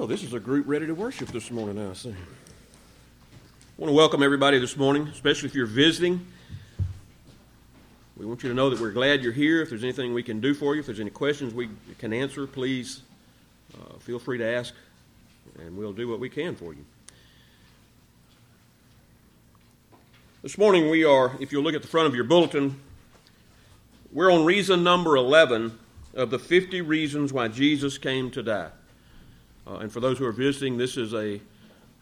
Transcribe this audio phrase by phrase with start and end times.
[0.00, 2.08] Well, this is a group ready to worship this morning, I see.
[2.08, 2.14] I
[3.76, 6.26] want to welcome everybody this morning, especially if you're visiting.
[8.16, 9.60] We want you to know that we're glad you're here.
[9.60, 11.68] If there's anything we can do for you, if there's any questions we
[11.98, 13.02] can answer, please
[13.74, 14.72] uh, feel free to ask,
[15.58, 16.86] and we'll do what we can for you.
[20.40, 22.80] This morning we are, if you look at the front of your bulletin,
[24.14, 25.78] we're on reason number 11
[26.14, 28.70] of the 50 reasons why Jesus came to die.
[29.70, 31.40] Uh, and for those who are visiting, this is a,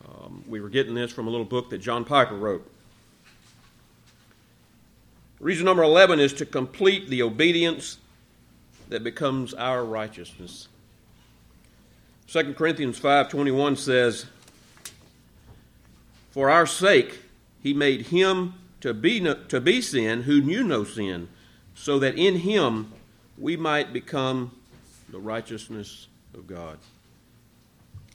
[0.06, 2.68] um, we were getting this from a little book that John Piper wrote.
[5.38, 7.98] Reason number 11 is to complete the obedience
[8.88, 10.68] that becomes our righteousness.
[12.28, 14.26] 2 Corinthians 5:21 says,
[16.30, 17.20] "For our sake
[17.62, 21.28] he made him to be no, to be sin who knew no sin,
[21.74, 22.92] so that in him
[23.36, 24.52] we might become
[25.10, 26.78] the righteousness of God."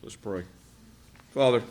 [0.04, 0.44] Let's pray.
[1.32, 1.64] Father,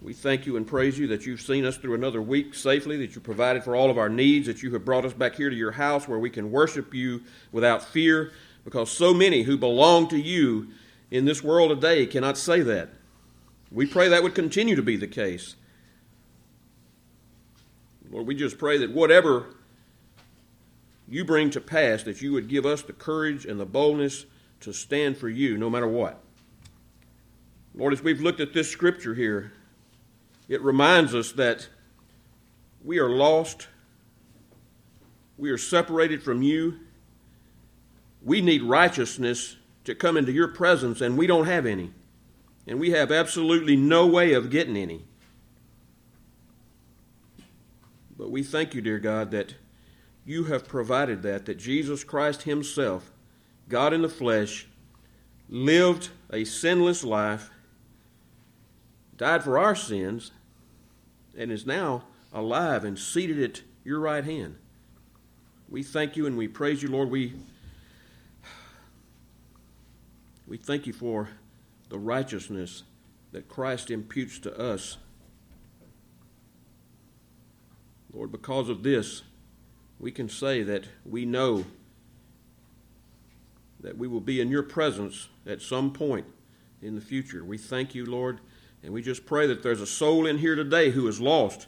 [0.00, 3.14] we thank you and praise you that you've seen us through another week safely, that
[3.14, 5.54] you provided for all of our needs, that you have brought us back here to
[5.54, 7.20] your house where we can worship you
[7.52, 8.32] without fear,
[8.64, 10.68] because so many who belong to you
[11.10, 12.88] in this world today cannot say that.
[13.70, 15.54] We pray that would continue to be the case.
[18.10, 19.48] Lord, we just pray that whatever
[21.06, 24.24] you bring to pass, that you would give us the courage and the boldness
[24.62, 26.22] to stand for you no matter what.
[27.74, 29.52] Lord, as we've looked at this scripture here,
[30.48, 31.68] it reminds us that
[32.84, 33.68] we are lost,
[35.38, 36.78] we are separated from you,
[38.22, 41.92] we need righteousness to come into your presence, and we don't have any.
[42.66, 45.04] And we have absolutely no way of getting any.
[48.16, 49.56] But we thank you, dear God, that
[50.24, 53.10] you have provided that, that Jesus Christ Himself
[53.72, 54.66] God in the flesh,
[55.48, 57.48] lived a sinless life,
[59.16, 60.30] died for our sins,
[61.38, 64.56] and is now alive and seated at your right hand.
[65.70, 67.08] We thank you and we praise you, Lord.
[67.10, 67.32] We,
[70.46, 71.30] we thank you for
[71.88, 72.82] the righteousness
[73.32, 74.98] that Christ imputes to us.
[78.12, 79.22] Lord, because of this,
[79.98, 81.64] we can say that we know
[83.82, 86.26] that we will be in your presence at some point
[86.80, 87.44] in the future.
[87.44, 88.40] We thank you, Lord,
[88.82, 91.66] and we just pray that there's a soul in here today who is lost,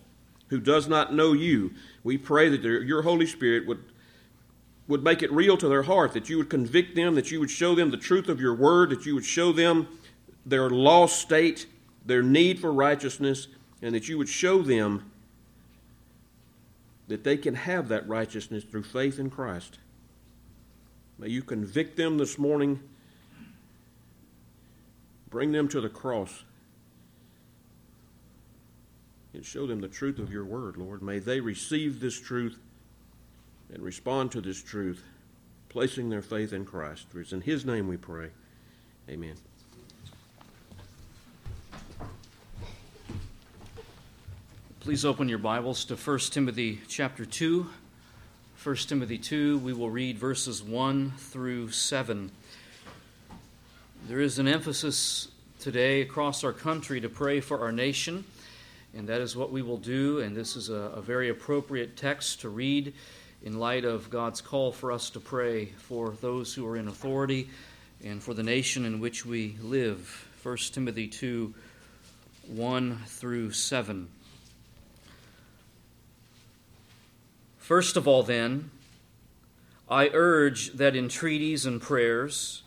[0.49, 1.73] who does not know you.
[2.03, 3.85] We pray that your Holy Spirit would
[4.87, 7.51] would make it real to their heart, that you would convict them, that you would
[7.51, 9.89] show them the truth of your word, that you would show them
[10.45, 11.67] their lost state,
[12.05, 13.49] their need for righteousness,
[13.81, 15.11] and that you would show them
[17.09, 19.79] that they can have that righteousness through faith in Christ.
[21.19, 22.81] May you convict them this morning.
[25.31, 26.45] Bring them to the cross.
[29.33, 31.03] And show them the truth of your word, Lord.
[31.03, 32.59] May they receive this truth
[33.73, 35.03] and respond to this truth,
[35.69, 37.07] placing their faith in Christ.
[37.15, 38.29] It's in His name we pray.
[39.09, 39.35] Amen.
[44.81, 47.67] Please open your Bibles to 1 Timothy chapter 2.
[48.65, 52.31] 1 Timothy 2, we will read verses 1 through 7.
[54.09, 55.29] There is an emphasis
[55.61, 58.25] today across our country to pray for our nation,
[58.97, 60.21] and that is what we will do.
[60.21, 62.95] And this is a, a very appropriate text to read
[63.43, 67.51] in light of God's call for us to pray for those who are in authority
[68.03, 70.27] and for the nation in which we live.
[70.43, 71.53] 1 Timothy 2
[72.47, 74.09] 1 through 7.
[77.65, 78.71] First of all, then,
[79.89, 82.63] I urge that entreaties and prayers,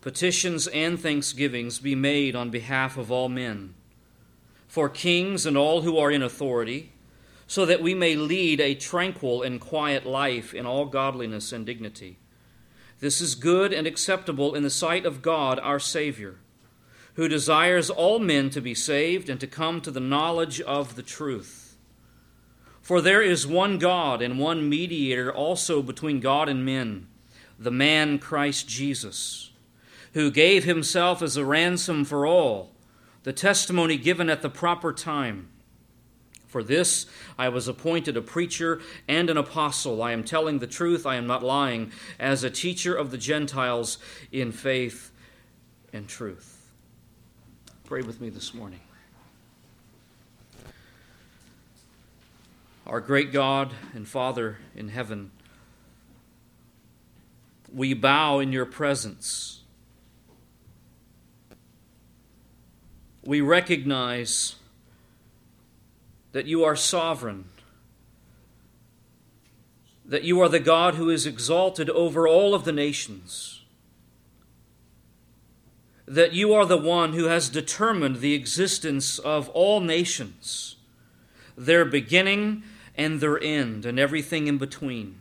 [0.00, 3.74] petitions and thanksgivings be made on behalf of all men,
[4.66, 6.90] for kings and all who are in authority,
[7.46, 12.18] so that we may lead a tranquil and quiet life in all godliness and dignity.
[12.98, 16.38] This is good and acceptable in the sight of God our Savior,
[17.14, 21.04] who desires all men to be saved and to come to the knowledge of the
[21.04, 21.67] truth.
[22.88, 27.06] For there is one God and one mediator also between God and men,
[27.58, 29.50] the man Christ Jesus,
[30.14, 32.72] who gave himself as a ransom for all,
[33.24, 35.50] the testimony given at the proper time.
[36.46, 37.04] For this
[37.38, 40.02] I was appointed a preacher and an apostle.
[40.02, 43.98] I am telling the truth, I am not lying, as a teacher of the Gentiles
[44.32, 45.10] in faith
[45.92, 46.70] and truth.
[47.84, 48.80] Pray with me this morning.
[52.88, 55.30] Our great God and Father in heaven,
[57.70, 59.60] we bow in your presence.
[63.22, 64.56] We recognize
[66.32, 67.44] that you are sovereign,
[70.06, 73.64] that you are the God who is exalted over all of the nations,
[76.06, 80.76] that you are the one who has determined the existence of all nations,
[81.54, 82.62] their beginning
[82.98, 85.20] and their end, and everything in between.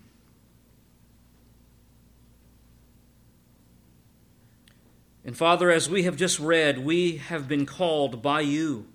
[5.23, 8.87] And Father, as we have just read, we have been called by you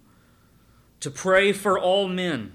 [1.00, 2.52] to pray for all men,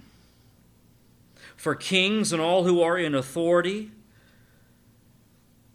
[1.56, 3.92] for kings and all who are in authority.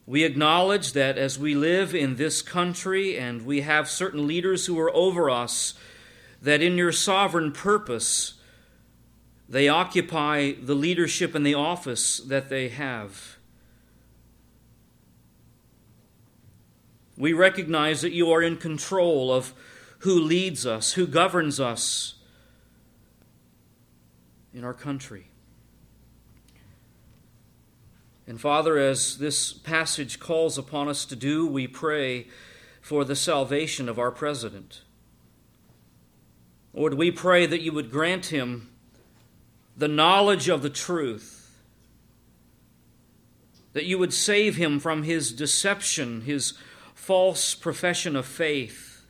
[0.05, 4.79] We acknowledge that as we live in this country and we have certain leaders who
[4.81, 5.75] are over us,
[6.43, 8.35] that in your sovereign purpose,
[9.49, 13.37] they occupy the leadership and the office that they have.
[17.17, 19.53] We recognize that you are in control of
[20.01, 22.15] who leads us, who governs us
[24.53, 25.27] in our country.
[28.27, 32.29] And Father, as this passage calls upon us to do, we pray
[32.81, 34.83] for the salvation of our president.
[36.73, 38.72] Lord, we pray that you would grant him
[39.77, 41.61] the knowledge of the truth,
[43.73, 46.55] that you would save him from his deception, his
[46.95, 49.05] false profession of faith.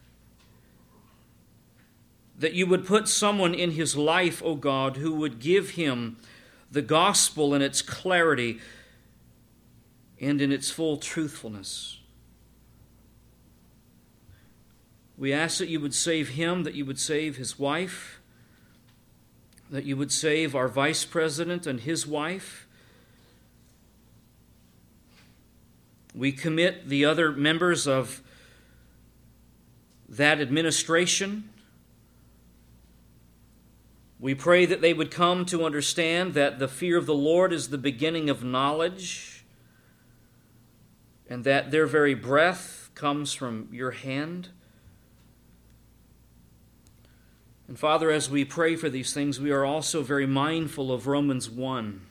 [2.39, 6.17] That you would put someone in his life, O oh God, who would give him
[6.71, 8.61] the gospel in its clarity
[10.21, 11.99] and in its full truthfulness.
[15.19, 18.22] We ask that you would save him, that you would save his wife,
[19.73, 22.69] that you would save our vice president and his wife
[26.15, 28.23] We commit the other members of
[30.09, 31.49] that administration.
[34.21, 37.69] We pray that they would come to understand that the fear of the Lord is
[37.69, 39.45] the beginning of knowledge
[41.31, 44.51] and that their very breath comes from your hand.
[47.69, 51.49] And Father, as we pray for these things, we are also very mindful of Romans
[51.49, 52.03] 1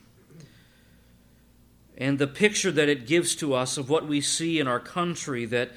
[2.02, 5.44] and the picture that it gives to us of what we see in our country
[5.44, 5.70] that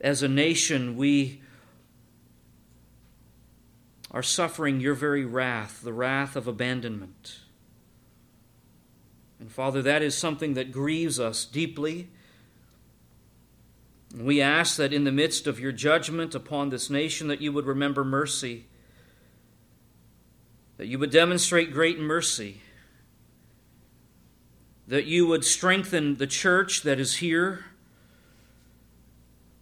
[0.00, 1.42] as a nation we
[4.10, 7.40] are suffering your very wrath, the wrath of abandonment.
[9.40, 12.08] And Father, that is something that grieves us deeply.
[14.16, 17.66] We ask that in the midst of your judgment upon this nation that you would
[17.66, 18.66] remember mercy,
[20.76, 22.60] that you would demonstrate great mercy
[24.92, 27.64] that you would strengthen the church that is here,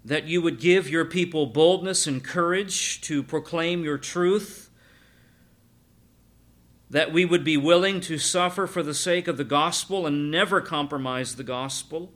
[0.04, 4.70] that you would give your people boldness and courage to proclaim your truth,
[6.90, 10.60] that we would be willing to suffer for the sake of the gospel and never
[10.60, 12.12] compromise the gospel.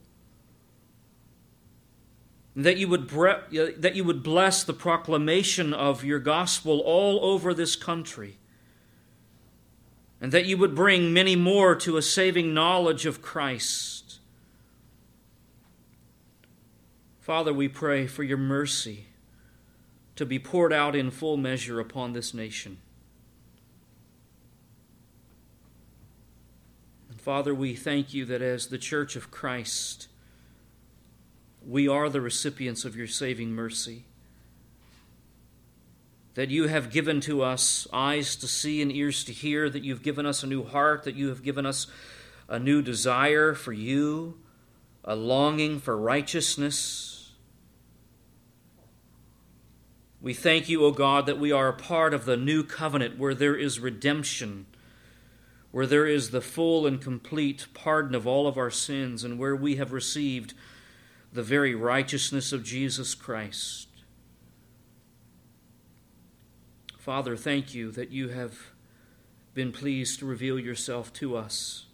[2.57, 3.47] That you, would bre-
[3.77, 8.39] that you would bless the proclamation of your gospel all over this country
[10.25, 14.21] and that you would bring many more to a saving knowledge of Christ.
[17.21, 19.05] Father, we pray for your mercy
[20.17, 22.79] to be poured out in full measure upon this nation.
[27.11, 30.09] And Father, we thank you that as the church of Christ,
[31.63, 34.07] we are the recipients of your saving mercy
[36.35, 40.03] that you have given to us eyes to see and ears to hear, that you've
[40.03, 41.87] given us a new heart, that you have given us
[42.49, 44.39] a new desire for you,
[45.05, 47.33] a longing for righteousness.
[50.21, 53.35] We thank you, O God, that we are a part of the new covenant where
[53.35, 54.67] there is redemption,
[55.71, 59.55] where there is the full and complete pardon of all of our sins, and where
[59.55, 60.55] we have received
[61.33, 63.89] the very righteousness of Jesus Christ.
[67.05, 68.71] Father, thank you that you have
[69.53, 71.85] been pleased to reveal yourself to us.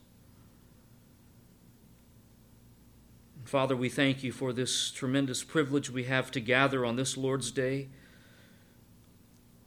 [3.45, 7.51] Father, we thank you for this tremendous privilege we have to gather on this Lord's
[7.51, 7.89] Day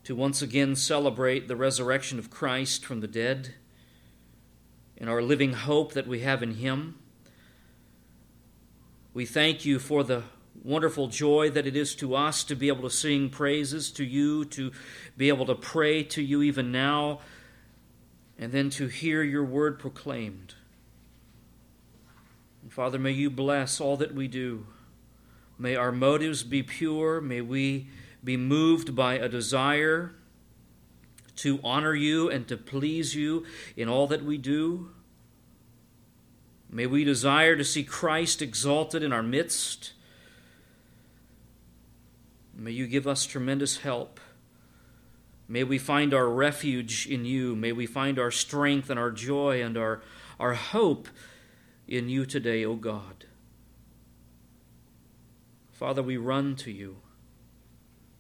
[0.05, 3.55] to once again celebrate the resurrection of Christ from the dead
[4.97, 6.97] and our living hope that we have in Him.
[9.13, 10.23] We thank you for the
[10.63, 14.45] wonderful joy that it is to us to be able to sing praises to you,
[14.45, 14.71] to
[15.17, 17.19] be able to pray to you even now,
[18.39, 20.55] and then to hear your word proclaimed.
[22.61, 24.65] And Father, may you bless all that we do.
[25.59, 27.21] May our motives be pure.
[27.21, 27.87] May we
[28.23, 30.13] be moved by a desire
[31.35, 34.91] to honor you and to please you in all that we do.
[36.69, 39.93] May we desire to see Christ exalted in our midst.
[42.63, 44.21] May you give us tremendous help.
[45.49, 47.57] May we find our refuge in you.
[47.57, 50.01] May we find our strength and our joy and our,
[50.39, 51.09] our hope
[51.89, 53.25] in you today, O God.
[55.73, 56.99] Father, we run to you,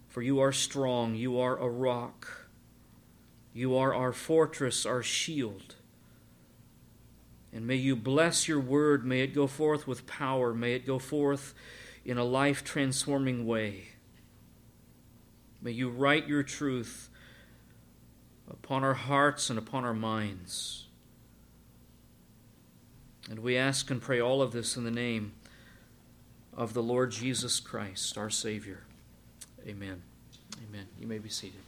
[0.09, 2.49] for you are strong, you are a rock,
[3.53, 5.75] you are our fortress, our shield.
[7.53, 9.05] And may you bless your word.
[9.05, 10.53] May it go forth with power.
[10.53, 11.53] May it go forth
[12.03, 13.92] in a life transforming way.
[15.63, 17.09] May you write your truth
[18.51, 20.87] upon our hearts and upon our minds.
[23.29, 25.31] And we ask and pray all of this in the name
[26.55, 28.81] of the Lord Jesus Christ, our Savior.
[29.65, 30.01] Amen.
[30.69, 30.87] Amen.
[30.99, 31.61] You may be seated.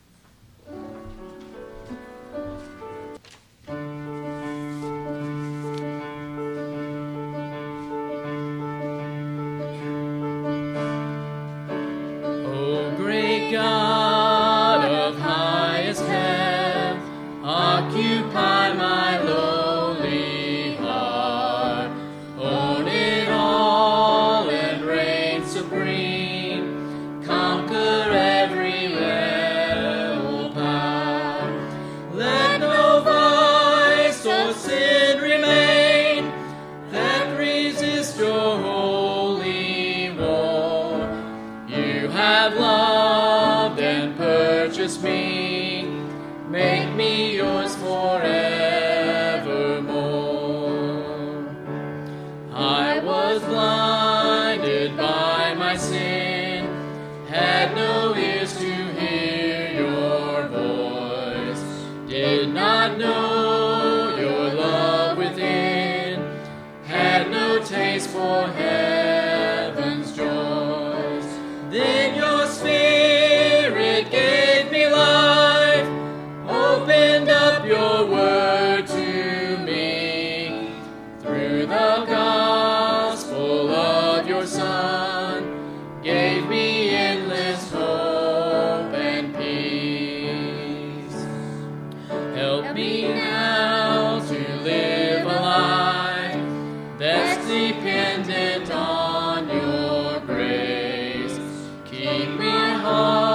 [97.68, 101.40] dependent on your grace.
[101.86, 103.35] Keep my heart.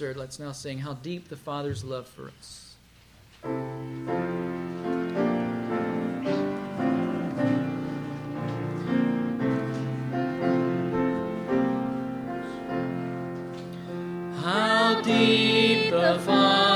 [0.00, 2.74] Answered, let's now sing How Deep the Father's Love for Us.
[14.42, 16.69] How deep the Father's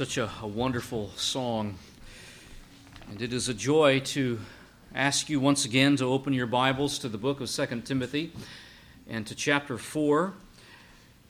[0.00, 1.74] such a, a wonderful song.
[3.10, 4.40] And it is a joy to
[4.94, 8.32] ask you once again to open your Bibles to the book of 2 Timothy
[9.06, 10.32] and to chapter 4.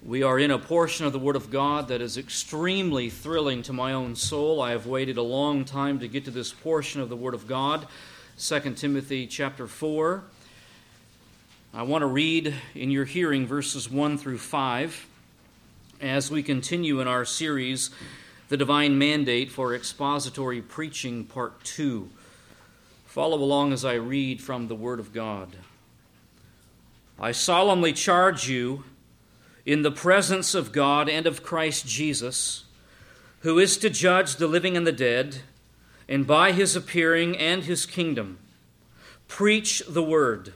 [0.04, 3.72] We are in a portion of the Word of God that is extremely thrilling to
[3.72, 4.62] my own soul.
[4.62, 7.48] I have waited a long time to get to this portion of the Word of
[7.48, 7.88] God,
[8.40, 10.24] 2 Timothy chapter 4.
[11.74, 15.06] I want to read in your hearing verses 1 through 5
[16.00, 17.90] as we continue in our series,
[18.48, 22.08] The Divine Mandate for Expository Preaching, Part 2.
[23.04, 25.50] Follow along as I read from the Word of God.
[27.18, 28.84] I solemnly charge you
[29.66, 32.64] in the presence of God and of Christ Jesus,
[33.40, 35.42] who is to judge the living and the dead,
[36.10, 38.38] and by his appearing and his kingdom,
[39.28, 40.52] preach the word.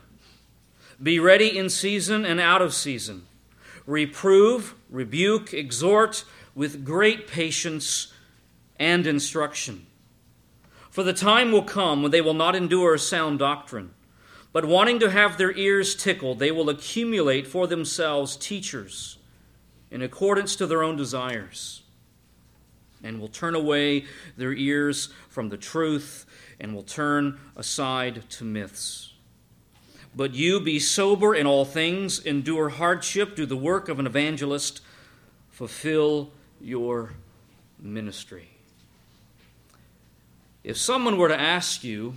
[1.02, 3.26] Be ready in season and out of season.
[3.86, 8.12] Reprove, rebuke, exhort with great patience
[8.78, 9.86] and instruction.
[10.90, 13.94] For the time will come when they will not endure sound doctrine
[14.54, 19.18] but wanting to have their ears tickled, they will accumulate for themselves teachers
[19.90, 21.82] in accordance to their own desires,
[23.04, 24.06] and will turn away
[24.36, 26.26] their ears from the truth
[26.58, 29.12] and will turn aside to myths.
[30.16, 34.80] But you be sober in all things, endure hardship, do the work of an evangelist,
[35.50, 36.30] fulfill
[36.60, 37.12] your
[37.78, 38.48] ministry.
[40.62, 42.14] If someone were to ask you,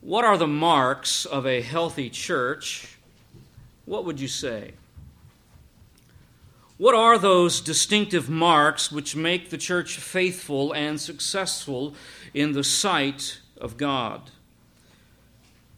[0.00, 2.96] what are the marks of a healthy church?
[3.84, 4.72] What would you say?
[6.78, 11.96] What are those distinctive marks which make the church faithful and successful
[12.32, 14.30] in the sight of God?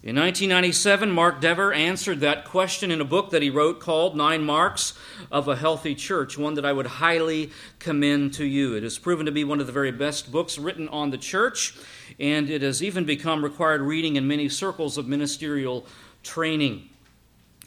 [0.02, 4.44] In 1997, Mark Dever answered that question in a book that he wrote called Nine
[4.44, 4.92] Marks
[5.32, 8.74] of a Healthy Church, one that I would highly commend to you.
[8.74, 11.78] It has proven to be one of the very best books written on the church,
[12.18, 15.86] and it has even become required reading in many circles of ministerial
[16.22, 16.89] training.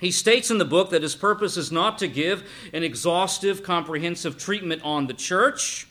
[0.04, 4.38] He states in the book that his purpose is not to give an exhaustive, comprehensive
[4.38, 5.88] treatment on the church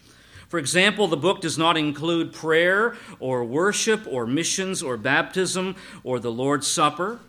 [0.53, 6.21] for example, the book does not include prayer or worship or missions or baptism or
[6.21, 7.21] the Lord's Supper.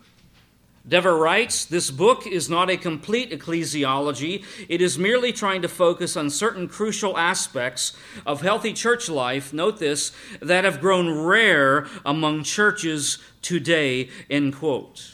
[0.86, 4.44] Dever writes, This book is not a complete ecclesiology.
[4.68, 9.78] It is merely trying to focus on certain crucial aspects of healthy church life, note
[9.78, 15.13] this, that have grown rare among churches today, end quote.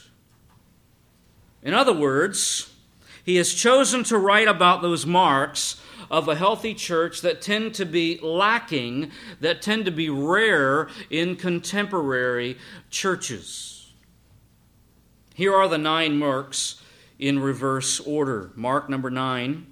[1.63, 2.73] In other words,
[3.25, 7.85] he has chosen to write about those marks of a healthy church that tend to
[7.85, 12.59] be lacking, that tend to be rare in contemporary
[12.91, 13.93] churches.
[15.35, 16.83] Here are the nine marks
[17.19, 18.51] in reverse order.
[18.57, 19.67] Mark number nine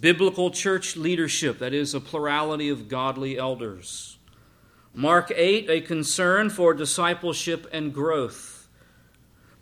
[0.00, 4.18] biblical church leadership, that is, a plurality of godly elders.
[4.92, 8.53] Mark 8, a concern for discipleship and growth.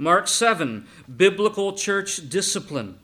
[0.02, 2.98] Mark 7, biblical church discipline.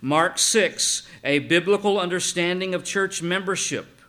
[0.00, 4.00] Mark 6, a biblical understanding of church membership.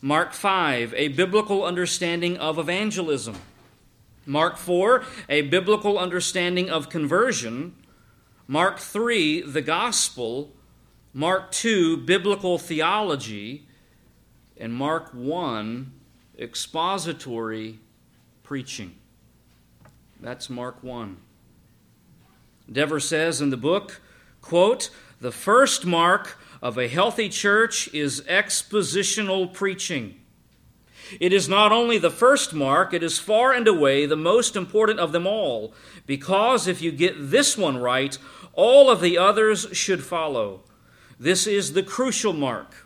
[0.00, 3.36] Mark 5, a biblical understanding of evangelism.
[4.26, 7.76] Mark 4, a biblical understanding of conversion.
[8.48, 10.50] Mark 3, the gospel.
[11.12, 13.68] Mark 2, biblical theology.
[14.56, 15.92] And Mark 1,
[16.40, 17.78] expository
[18.42, 18.96] preaching.
[20.24, 21.18] That's Mark 1.
[22.72, 24.00] Dever says in the book,
[24.40, 24.88] quote,
[25.20, 30.18] the first mark of a healthy church is expositional preaching.
[31.20, 34.98] It is not only the first mark, it is far and away the most important
[34.98, 35.74] of them all,
[36.06, 38.16] because if you get this one right,
[38.54, 40.62] all of the others should follow.
[41.20, 42.83] This is the crucial mark.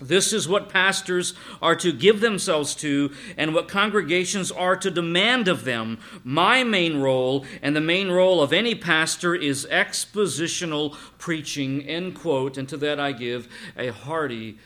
[0.00, 5.46] This is what pastors are to give themselves to and what congregations are to demand
[5.46, 5.98] of them.
[6.24, 11.82] My main role and the main role of any pastor is expositional preaching.
[11.82, 12.58] End quote.
[12.58, 14.58] And to that I give a hearty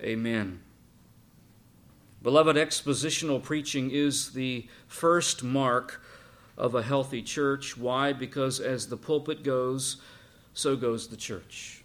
[0.00, 0.60] amen.
[2.22, 6.02] Beloved, expositional preaching is the first mark
[6.56, 7.76] of a healthy church.
[7.76, 8.12] Why?
[8.12, 9.96] Because as the pulpit goes,
[10.52, 11.79] so goes the church.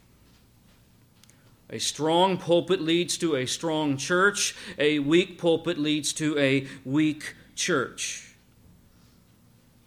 [1.70, 4.56] A strong pulpit leads to a strong church.
[4.78, 8.36] A weak pulpit leads to a weak church.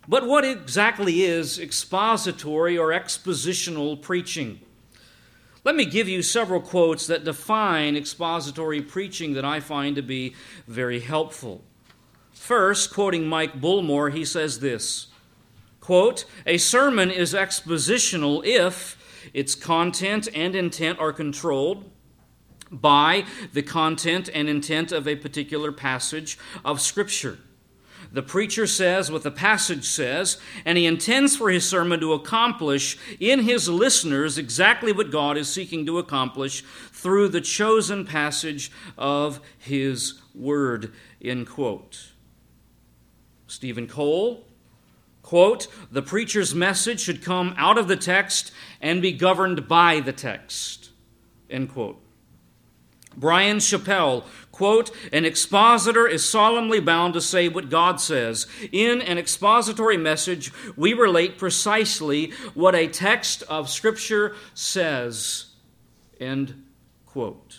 [0.09, 4.61] But what exactly is expository or expositional preaching?
[5.64, 10.35] Let me give you several quotes that define expository preaching that I find to be
[10.67, 11.62] very helpful.
[12.33, 15.09] First, quoting Mike Bullmore, he says this
[15.81, 18.98] quote, A sermon is expositional if
[19.35, 21.91] its content and intent are controlled
[22.71, 27.38] by the content and intent of a particular passage of Scripture.
[28.11, 32.97] The preacher says what the passage says, and he intends for his sermon to accomplish
[33.21, 39.41] in his listeners exactly what God is seeking to accomplish through the chosen passage of
[39.59, 40.93] his word.
[41.21, 42.12] End quote.
[43.47, 44.47] Stephen Cole,
[45.29, 50.11] quote, the preacher's message should come out of the text and be governed by the
[50.11, 50.88] text,
[51.51, 52.01] end quote.
[53.14, 58.47] Brian Chapell, quote, an expositor is solemnly bound to say what God says.
[58.73, 65.49] In an expository message, we relate precisely what a text of Scripture says,
[66.19, 66.64] end
[67.05, 67.59] quote.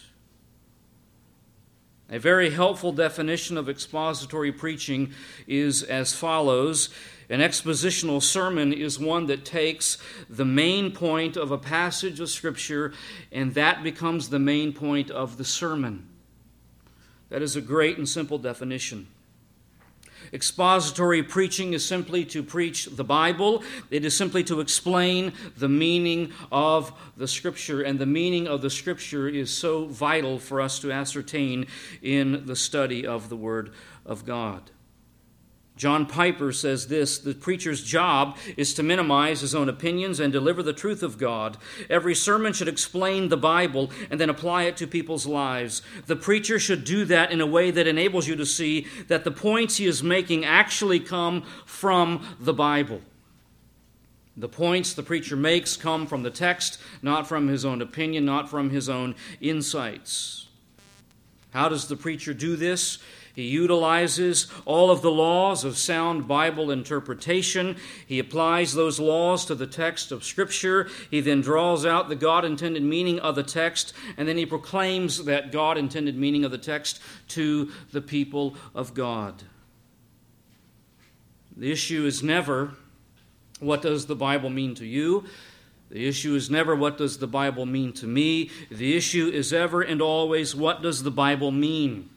[2.09, 5.13] A very helpful definition of expository preaching
[5.45, 6.89] is as follows
[7.29, 12.91] an expositional sermon is one that takes the main point of a passage of Scripture
[13.31, 16.07] and that becomes the main point of the sermon.
[17.29, 19.07] That is a great and simple definition.
[20.33, 23.63] Expository preaching is simply to preach the Bible.
[23.89, 27.81] It is simply to explain the meaning of the Scripture.
[27.81, 31.67] And the meaning of the Scripture is so vital for us to ascertain
[32.01, 33.71] in the study of the Word
[34.05, 34.69] of God.
[35.79, 40.61] John Piper says this The preacher's job is to minimize his own opinions and deliver
[40.61, 41.55] the truth of God.
[41.89, 45.81] Every sermon should explain the Bible and then apply it to people's lives.
[46.05, 49.31] The preacher should do that in a way that enables you to see that the
[49.31, 52.99] points he is making actually come from the Bible.
[54.35, 58.49] The points the preacher makes come from the text, not from his own opinion, not
[58.49, 60.49] from his own insights.
[61.51, 62.99] How does the preacher do this?
[63.33, 67.77] He utilizes all of the laws of sound Bible interpretation.
[68.05, 70.89] He applies those laws to the text of Scripture.
[71.09, 75.25] He then draws out the God intended meaning of the text, and then he proclaims
[75.25, 79.43] that God intended meaning of the text to the people of God.
[81.55, 82.73] The issue is never
[83.59, 85.25] what does the Bible mean to you?
[85.89, 88.51] The issue is never what does the Bible mean to me?
[88.69, 92.09] The issue is ever and always what does the Bible mean?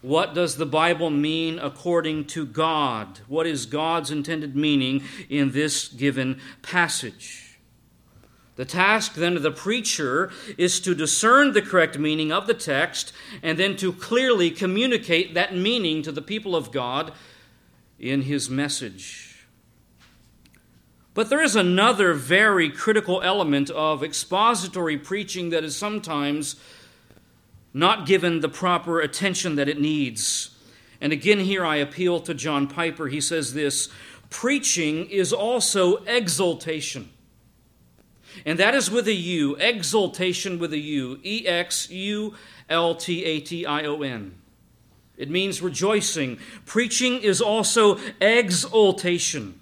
[0.00, 3.20] What does the Bible mean according to God?
[3.26, 7.58] What is God's intended meaning in this given passage?
[8.54, 13.12] The task then of the preacher is to discern the correct meaning of the text
[13.42, 17.12] and then to clearly communicate that meaning to the people of God
[17.98, 19.46] in his message.
[21.14, 26.56] But there is another very critical element of expository preaching that is sometimes
[27.72, 30.50] not given the proper attention that it needs.
[31.00, 33.08] And again, here I appeal to John Piper.
[33.08, 33.88] He says this
[34.30, 37.10] preaching is also exultation.
[38.44, 42.34] And that is with a U, exultation with a U, E X U
[42.68, 44.34] L T A T I O N.
[45.16, 46.38] It means rejoicing.
[46.64, 49.60] Preaching is also exultation.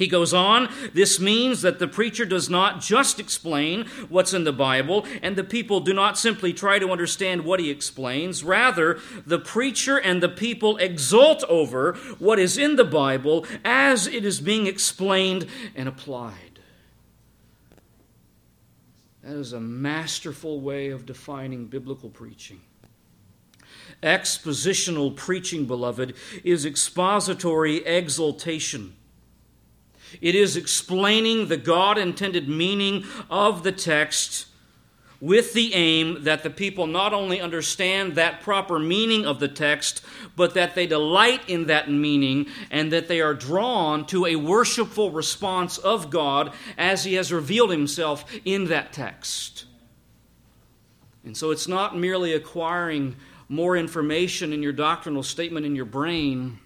[0.00, 4.52] He goes on, this means that the preacher does not just explain what's in the
[4.52, 8.42] Bible, and the people do not simply try to understand what he explains.
[8.42, 14.24] Rather, the preacher and the people exult over what is in the Bible as it
[14.24, 16.60] is being explained and applied.
[19.22, 22.62] That is a masterful way of defining biblical preaching.
[24.02, 28.96] Expositional preaching, beloved, is expository exultation.
[30.20, 34.46] It is explaining the God intended meaning of the text
[35.20, 40.02] with the aim that the people not only understand that proper meaning of the text,
[40.34, 45.10] but that they delight in that meaning and that they are drawn to a worshipful
[45.10, 49.66] response of God as He has revealed Himself in that text.
[51.22, 53.16] And so it's not merely acquiring
[53.48, 56.58] more information in your doctrinal statement in your brain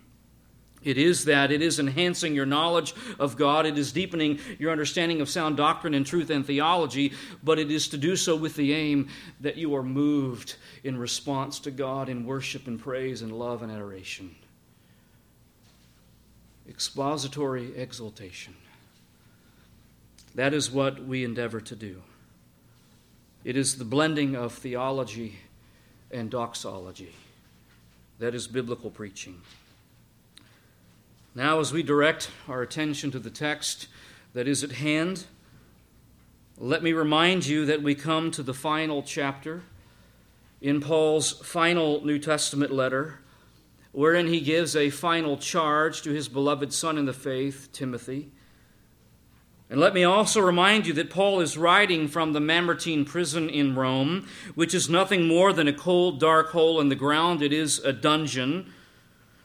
[0.84, 1.50] it is that.
[1.50, 3.66] It is enhancing your knowledge of God.
[3.66, 7.88] It is deepening your understanding of sound doctrine and truth and theology, but it is
[7.88, 9.08] to do so with the aim
[9.40, 13.72] that you are moved in response to God in worship and praise and love and
[13.72, 14.34] adoration.
[16.68, 18.54] Expository exultation.
[20.34, 22.02] That is what we endeavor to do.
[23.44, 25.38] It is the blending of theology
[26.10, 27.14] and doxology.
[28.18, 29.40] That is biblical preaching.
[31.36, 33.88] Now, as we direct our attention to the text
[34.34, 35.24] that is at hand,
[36.58, 39.62] let me remind you that we come to the final chapter
[40.60, 43.18] in Paul's final New Testament letter,
[43.90, 48.30] wherein he gives a final charge to his beloved son in the faith, Timothy.
[49.68, 53.74] And let me also remind you that Paul is writing from the Mamertine prison in
[53.74, 57.42] Rome, which is nothing more than a cold, dark hole in the ground.
[57.42, 58.72] It is a dungeon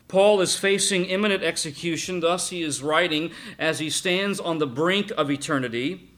[0.09, 5.11] Paul is facing imminent execution, thus, he is writing as he stands on the brink
[5.15, 6.09] of eternity.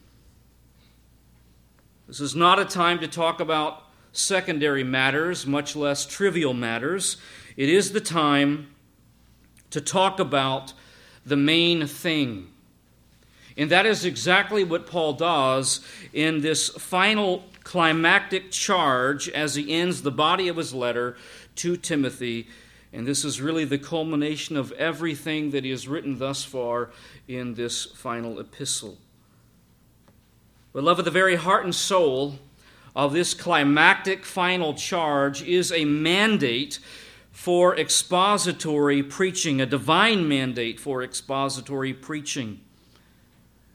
[2.08, 7.18] This is not a time to talk about secondary matters, much less trivial matters.
[7.54, 8.68] It is the time
[9.70, 10.72] to talk about
[11.26, 12.48] the main thing.
[13.58, 20.00] And that is exactly what Paul does in this final climactic charge as he ends
[20.00, 21.16] the body of his letter
[21.56, 22.48] to Timothy.
[22.92, 26.90] And this is really the culmination of everything that he has written thus far
[27.26, 28.98] in this final epistle.
[30.72, 32.38] But, love, Beloved, the very heart and soul
[32.94, 36.78] of this climactic final charge is a mandate
[37.30, 42.60] for expository preaching, a divine mandate for expository preaching.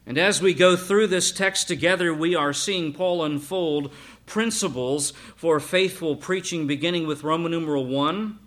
[0.06, 3.91] And as we go through this text together, we are seeing Paul unfold
[4.25, 8.39] principles for faithful preaching, beginning with Roman numeral 1.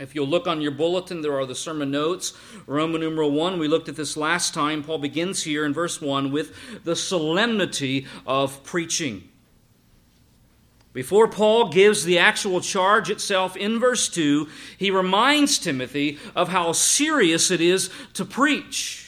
[0.00, 2.32] If you'll look on your bulletin, there are the sermon notes.
[2.66, 4.82] Roman numeral 1, we looked at this last time.
[4.82, 9.28] Paul begins here in verse 1 with the solemnity of preaching.
[10.94, 16.72] Before Paul gives the actual charge itself in verse 2, he reminds Timothy of how
[16.72, 19.01] serious it is to preach.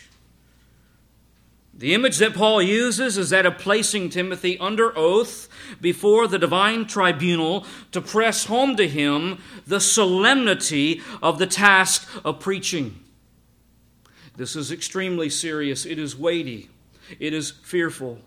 [1.77, 5.49] The image that Paul uses is that of placing Timothy under oath
[5.81, 12.39] before the divine tribunal to press home to him the solemnity of the task of
[12.39, 13.01] preaching.
[14.37, 16.71] This is extremely serious, it is weighty,
[17.19, 18.19] it is fearful.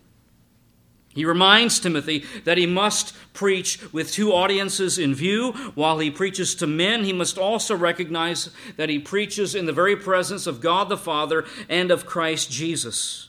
[1.14, 5.52] He reminds Timothy that he must preach with two audiences in view.
[5.74, 9.96] While he preaches to men, he must also recognize that he preaches in the very
[9.96, 13.28] presence of God the Father and of Christ Jesus.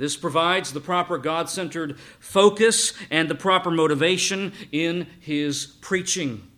[0.00, 6.48] This provides the proper God centered focus and the proper motivation in his preaching.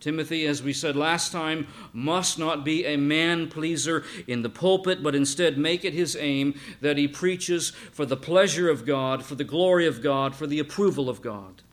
[0.00, 5.02] Timothy, as we said last time, must not be a man pleaser in the pulpit,
[5.02, 9.34] but instead make it his aim that he preaches for the pleasure of God, for
[9.34, 11.63] the glory of God, for the approval of God.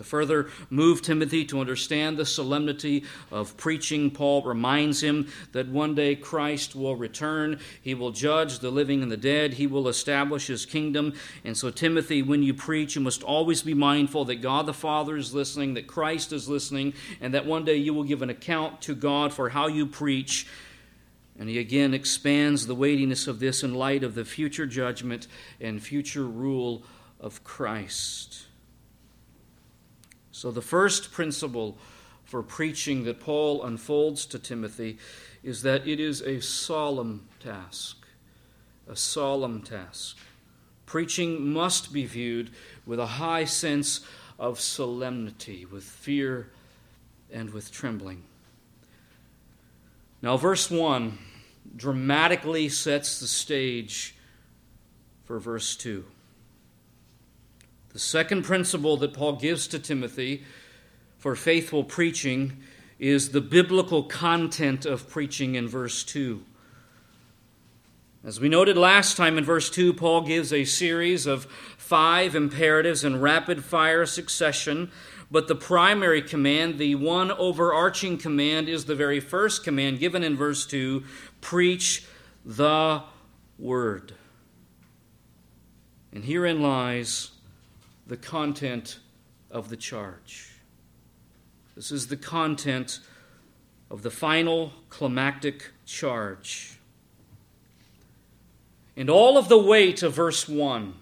[0.00, 5.94] To further move Timothy to understand the solemnity of preaching, Paul reminds him that one
[5.94, 7.60] day Christ will return.
[7.82, 9.52] He will judge the living and the dead.
[9.52, 11.12] He will establish his kingdom.
[11.44, 15.18] And so, Timothy, when you preach, you must always be mindful that God the Father
[15.18, 18.80] is listening, that Christ is listening, and that one day you will give an account
[18.80, 20.46] to God for how you preach.
[21.38, 25.26] And he again expands the weightiness of this in light of the future judgment
[25.60, 26.84] and future rule
[27.20, 28.46] of Christ.
[30.40, 31.76] So, the first principle
[32.24, 34.96] for preaching that Paul unfolds to Timothy
[35.42, 38.06] is that it is a solemn task.
[38.88, 40.16] A solemn task.
[40.86, 42.48] Preaching must be viewed
[42.86, 44.00] with a high sense
[44.38, 46.48] of solemnity, with fear
[47.30, 48.22] and with trembling.
[50.22, 51.18] Now, verse 1
[51.76, 54.14] dramatically sets the stage
[55.24, 56.06] for verse 2.
[57.92, 60.44] The second principle that Paul gives to Timothy
[61.18, 62.58] for faithful preaching
[63.00, 66.44] is the biblical content of preaching in verse 2.
[68.22, 71.46] As we noted last time in verse 2, Paul gives a series of
[71.78, 74.90] five imperatives in rapid fire succession,
[75.30, 80.36] but the primary command, the one overarching command, is the very first command given in
[80.36, 81.02] verse 2
[81.40, 82.04] preach
[82.44, 83.02] the
[83.58, 84.14] word.
[86.12, 87.30] And herein lies
[88.10, 88.98] the content
[89.52, 90.48] of the charge.
[91.76, 92.98] This is the content
[93.88, 96.76] of the final climactic charge.
[98.96, 100.92] And all of the weight of verse 1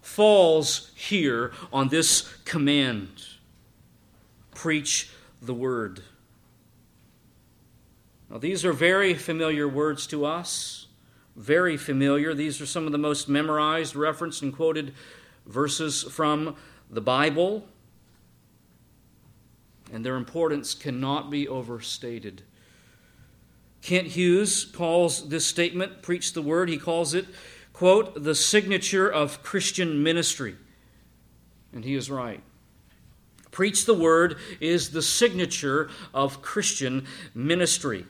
[0.00, 3.22] falls here on this command
[4.56, 5.08] preach
[5.40, 6.02] the word.
[8.28, 10.88] Now, these are very familiar words to us,
[11.36, 12.34] very familiar.
[12.34, 14.94] These are some of the most memorized, referenced, and quoted
[15.46, 16.56] verses from
[16.90, 17.66] the Bible,
[19.92, 22.42] and their importance cannot be overstated.
[23.82, 27.26] Kent Hughes calls this statement, preach the word, he calls it,
[27.72, 30.56] quote, the signature of Christian ministry.
[31.72, 32.42] And he is right.
[33.50, 38.06] Preach the word is the signature of Christian ministry.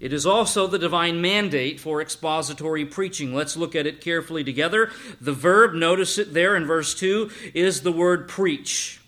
[0.00, 3.34] It is also the divine mandate for expository preaching.
[3.34, 4.90] Let's look at it carefully together.
[5.20, 9.00] The verb, notice it there in verse 2, is the word preach.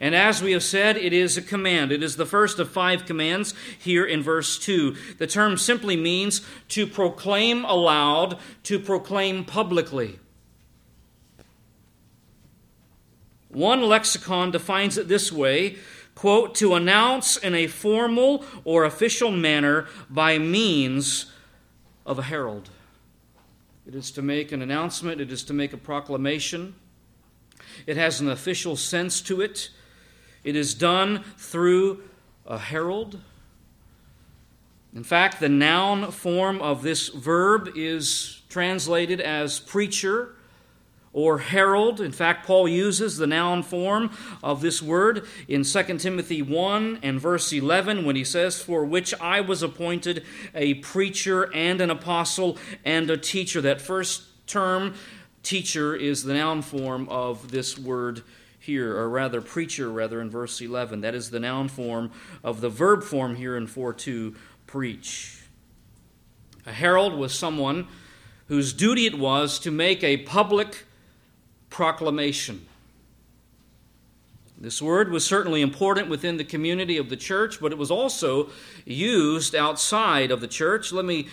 [0.00, 1.90] And as we have said, it is a command.
[1.90, 4.94] It is the first of five commands here in verse 2.
[5.18, 10.18] The term simply means to proclaim aloud, to proclaim publicly.
[13.48, 15.78] One lexicon defines it this way
[16.18, 21.26] quote, to announce in a formal or official manner by means
[22.04, 22.68] of a herald.
[23.86, 26.74] It is to make an announcement, it is to make a proclamation.
[27.86, 29.70] It has an official sense to it.
[30.42, 32.02] It is done through
[32.44, 33.20] a herald.
[34.96, 40.34] In fact, the noun form of this verb is translated as preacher
[41.18, 42.00] or herald.
[42.00, 47.20] In fact, Paul uses the noun form of this word in 2 Timothy 1 and
[47.20, 50.22] verse 11 when he says, For which I was appointed
[50.54, 53.60] a preacher and an apostle and a teacher.
[53.60, 54.94] That first term,
[55.42, 58.22] teacher, is the noun form of this word
[58.60, 61.00] here, or rather, preacher, rather, in verse 11.
[61.00, 62.12] That is the noun form
[62.44, 64.36] of the verb form here in 4 2,
[64.68, 65.42] preach.
[66.64, 67.88] A herald was someone
[68.46, 70.84] whose duty it was to make a public
[71.70, 72.66] proclamation.
[74.60, 78.50] This word was certainly important within the community of the church, but it was also
[78.84, 80.92] used outside of the church.
[80.92, 81.28] Let me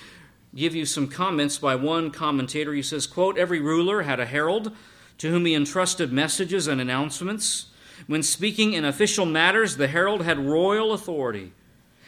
[0.55, 2.73] give you some comments by one commentator.
[2.73, 4.71] He says, quote, Every ruler had a herald
[5.17, 7.67] to whom he entrusted messages and announcements.
[8.05, 11.51] When speaking in official matters, the herald had royal authority.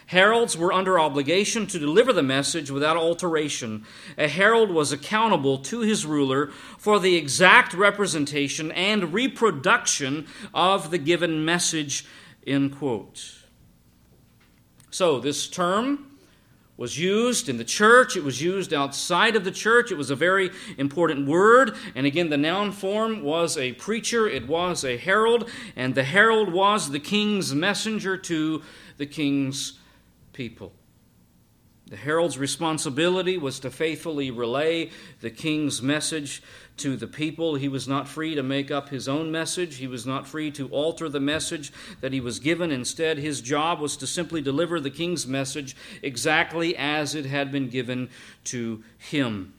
[0.07, 3.83] Heralds were under obligation to deliver the message without alteration.
[4.17, 10.97] A herald was accountable to his ruler for the exact representation and reproduction of the
[10.97, 12.05] given message.
[12.45, 13.35] End quote.
[14.89, 16.17] So, this term
[16.77, 19.91] was used in the church, it was used outside of the church.
[19.91, 21.75] It was a very important word.
[21.95, 26.53] And again, the noun form was a preacher, it was a herald, and the herald
[26.53, 28.61] was the king's messenger to
[28.97, 29.73] the king's
[30.37, 30.71] people.
[31.87, 36.43] The herald's responsibility was to faithfully relay the king's message
[36.77, 37.55] to the people.
[37.55, 39.77] He was not free to make up his own message.
[39.77, 42.69] He was not free to alter the message that he was given.
[42.69, 47.67] Instead, his job was to simply deliver the king's message exactly as it had been
[47.67, 48.07] given
[48.43, 49.55] to him.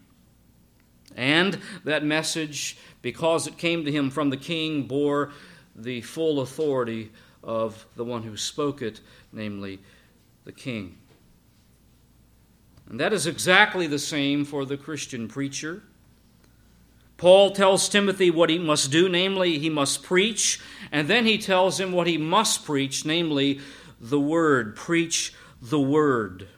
[1.16, 5.32] And that message, because it came to him from the king, bore
[5.74, 7.10] the full authority
[7.42, 9.00] of the one who spoke it,
[9.32, 9.80] namely
[10.48, 10.96] the king.
[12.88, 15.82] And that is exactly the same for the Christian preacher.
[17.18, 20.58] Paul tells Timothy what he must do, namely, he must preach,
[20.90, 23.60] and then he tells him what he must preach, namely,
[24.00, 24.74] the word.
[24.74, 26.48] Preach the word.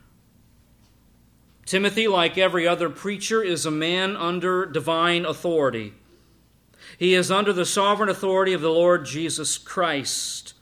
[1.67, 5.95] Timothy, like every other preacher, is a man under divine authority.
[6.97, 10.55] He is under the sovereign authority of the Lord Jesus Christ.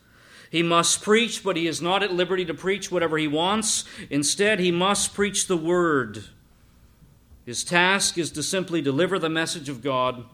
[0.51, 3.85] He must preach, but he is not at liberty to preach whatever he wants.
[4.09, 6.25] Instead, he must preach the word.
[7.45, 10.25] His task is to simply deliver the message of God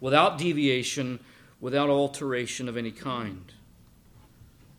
[0.00, 1.20] without deviation,
[1.60, 3.52] without alteration of any kind.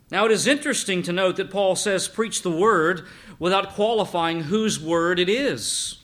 [0.10, 3.06] Now, it is interesting to note that Paul says, preach the word
[3.40, 6.00] without qualifying whose word it is.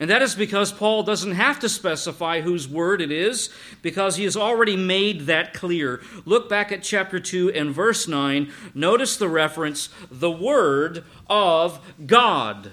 [0.00, 3.50] And that is because Paul doesn't have to specify whose word it is,
[3.82, 6.00] because he has already made that clear.
[6.24, 8.52] Look back at chapter 2 and verse 9.
[8.74, 12.70] Notice the reference, the word of God.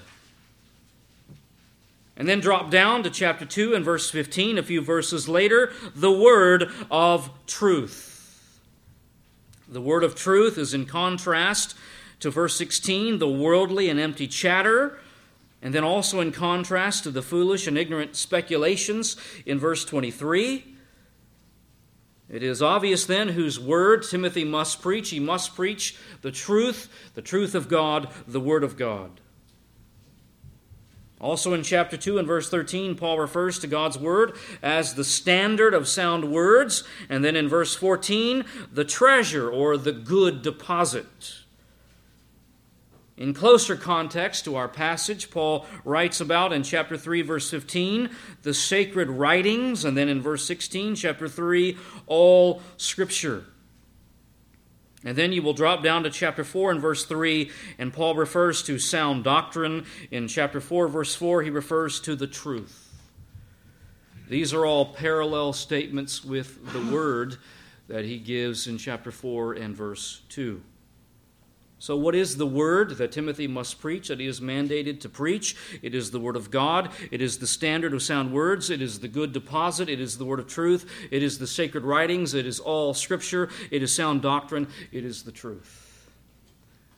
[2.15, 6.11] And then drop down to chapter 2 and verse 15, a few verses later, the
[6.11, 8.59] word of truth.
[9.67, 11.75] The word of truth is in contrast
[12.19, 14.99] to verse 16, the worldly and empty chatter
[15.65, 20.63] and then also in contrast to the foolish and ignorant speculations in verse 23.
[22.29, 25.09] It is obvious then whose word Timothy must preach.
[25.09, 29.19] He must preach the truth, the truth of God, the word of God.
[31.19, 35.73] Also in chapter 2 and verse 13, Paul refers to God's word as the standard
[35.73, 36.83] of sound words.
[37.09, 41.44] And then in verse 14, the treasure or the good deposit.
[43.17, 48.09] In closer context to our passage, Paul writes about in chapter 3, verse 15,
[48.43, 53.45] the sacred writings, and then in verse 16, chapter 3, all scripture.
[55.05, 58.63] And then you will drop down to chapter 4 and verse 3, and Paul refers
[58.63, 59.85] to sound doctrine.
[60.11, 62.81] In chapter 4, verse 4, he refers to the truth.
[64.27, 67.37] These are all parallel statements with the word
[67.87, 70.61] that he gives in chapter 4 and verse 2.
[71.77, 75.55] So, what is the word that Timothy must preach, that he is mandated to preach?
[75.81, 76.89] It is the word of God.
[77.11, 78.69] It is the standard of sound words.
[78.69, 79.89] It is the good deposit.
[79.89, 80.89] It is the word of truth.
[81.11, 82.33] It is the sacred writings.
[82.33, 83.49] It is all scripture.
[83.71, 84.67] It is sound doctrine.
[84.91, 85.81] It is the truth.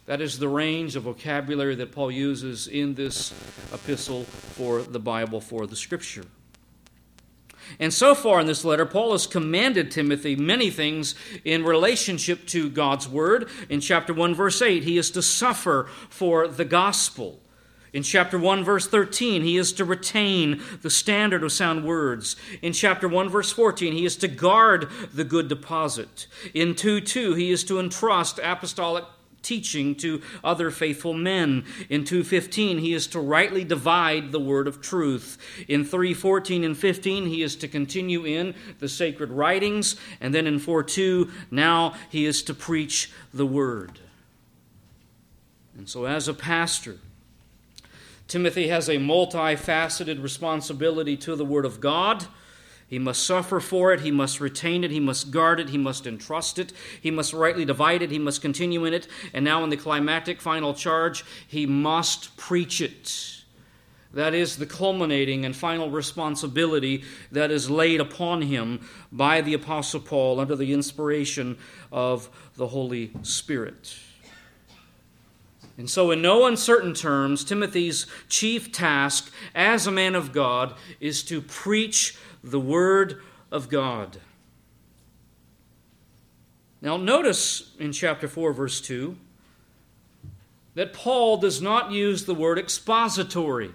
[0.06, 3.34] That is the range of vocabulary that Paul uses in this
[3.74, 6.24] epistle for the Bible, for the scripture.
[7.80, 12.70] And so far in this letter, Paul has commanded Timothy many things in relationship to
[12.70, 13.50] God's word.
[13.70, 17.40] In chapter 1, verse 8, he is to suffer for the gospel.
[17.94, 22.36] In chapter 1, verse 13, he is to retain the standard of sound words.
[22.62, 26.28] In chapter 1, verse 14, he is to guard the good deposit.
[26.54, 29.06] In 2 2, he is to entrust apostolic
[29.42, 31.64] teaching to other faithful men.
[31.90, 35.38] In 2:15 he is to rightly divide the word of truth.
[35.68, 40.60] In 3:14 and 15 he is to continue in the sacred writings and then in
[40.60, 44.00] 4:2 now he is to preach the word.
[45.78, 46.98] And so as a pastor
[48.28, 52.28] Timothy has a multifaceted responsibility to the word of God
[52.88, 54.00] he must suffer for it.
[54.00, 54.92] He must retain it.
[54.92, 55.70] He must guard it.
[55.70, 56.72] He must entrust it.
[57.02, 58.12] He must rightly divide it.
[58.12, 59.08] He must continue in it.
[59.34, 63.44] And now, in the climactic final charge, he must preach it.
[64.14, 70.00] That is the culminating and final responsibility that is laid upon him by the Apostle
[70.00, 71.58] Paul under the inspiration
[71.92, 73.98] of the Holy Spirit.
[75.78, 81.22] And so, in no uncertain terms, Timothy's chief task as a man of God is
[81.24, 83.22] to preach the Word
[83.52, 84.20] of God.
[86.82, 89.18] Now, notice in chapter 4, verse 2,
[90.76, 93.72] that Paul does not use the word expository.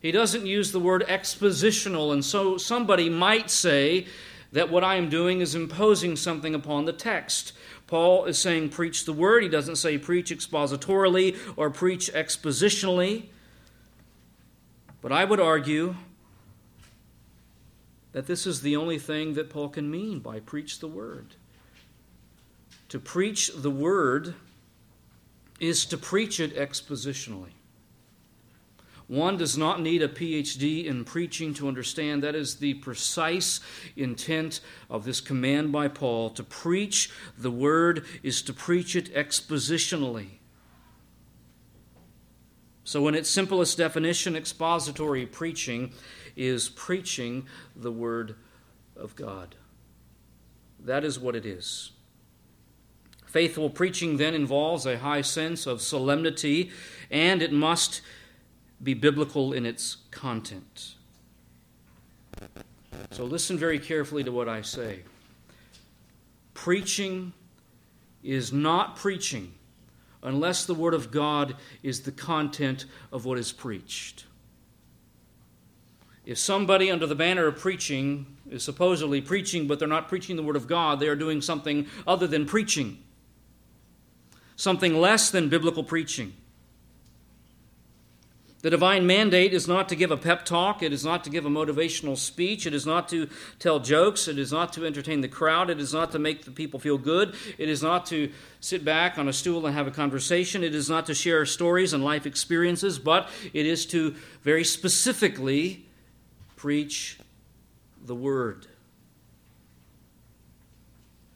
[0.00, 4.06] He doesn't use the word expositional, and so somebody might say
[4.52, 7.54] that what I am doing is imposing something upon the text.
[7.88, 9.42] Paul is saying preach the word.
[9.42, 13.24] He doesn't say preach expositorily or preach expositionally.
[15.00, 15.96] But I would argue
[18.12, 21.34] that this is the only thing that Paul can mean by preach the word.
[22.88, 24.34] To preach the word
[25.60, 27.52] is to preach it expositionally.
[29.08, 33.60] One does not need a PhD in preaching to understand that is the precise
[33.96, 36.28] intent of this command by Paul.
[36.30, 40.26] To preach the word is to preach it expositionally.
[42.84, 45.92] So, in its simplest definition, expository preaching
[46.38, 48.36] is preaching the Word
[48.96, 49.56] of God.
[50.80, 51.90] That is what it is.
[53.26, 56.70] Faithful preaching then involves a high sense of solemnity,
[57.10, 58.00] and it must
[58.82, 60.94] be biblical in its content.
[63.10, 65.00] So listen very carefully to what I say.
[66.54, 67.32] Preaching
[68.22, 69.52] is not preaching
[70.22, 74.24] unless the Word of God is the content of what is preached.
[76.28, 80.42] If somebody under the banner of preaching is supposedly preaching, but they're not preaching the
[80.42, 82.98] Word of God, they are doing something other than preaching,
[84.54, 86.34] something less than biblical preaching.
[88.60, 90.82] The divine mandate is not to give a pep talk.
[90.82, 92.66] It is not to give a motivational speech.
[92.66, 94.28] It is not to tell jokes.
[94.28, 95.70] It is not to entertain the crowd.
[95.70, 97.36] It is not to make the people feel good.
[97.56, 100.62] It is not to sit back on a stool and have a conversation.
[100.62, 105.86] It is not to share stories and life experiences, but it is to very specifically
[106.58, 107.18] preach
[108.04, 108.66] the word.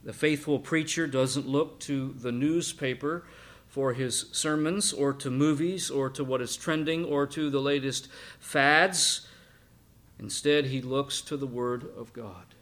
[0.02, 3.24] The faithful preacher doesn't look to the newspaper
[3.68, 8.08] for his sermons or to movies or to what is trending or to the latest
[8.40, 9.26] fads.
[10.18, 12.54] Instead, he looks to the Word of God.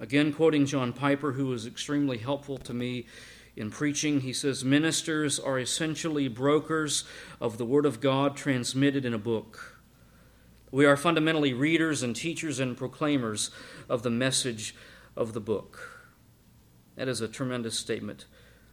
[0.00, 3.06] Again, quoting John Piper, who was extremely helpful to me
[3.56, 7.04] in preaching, he says, Ministers are essentially brokers
[7.40, 9.80] of the Word of God transmitted in a book.
[10.72, 13.50] We are fundamentally readers and teachers and proclaimers
[13.88, 14.74] of the message
[15.16, 16.08] of the book.
[16.96, 18.26] That is a tremendous statement.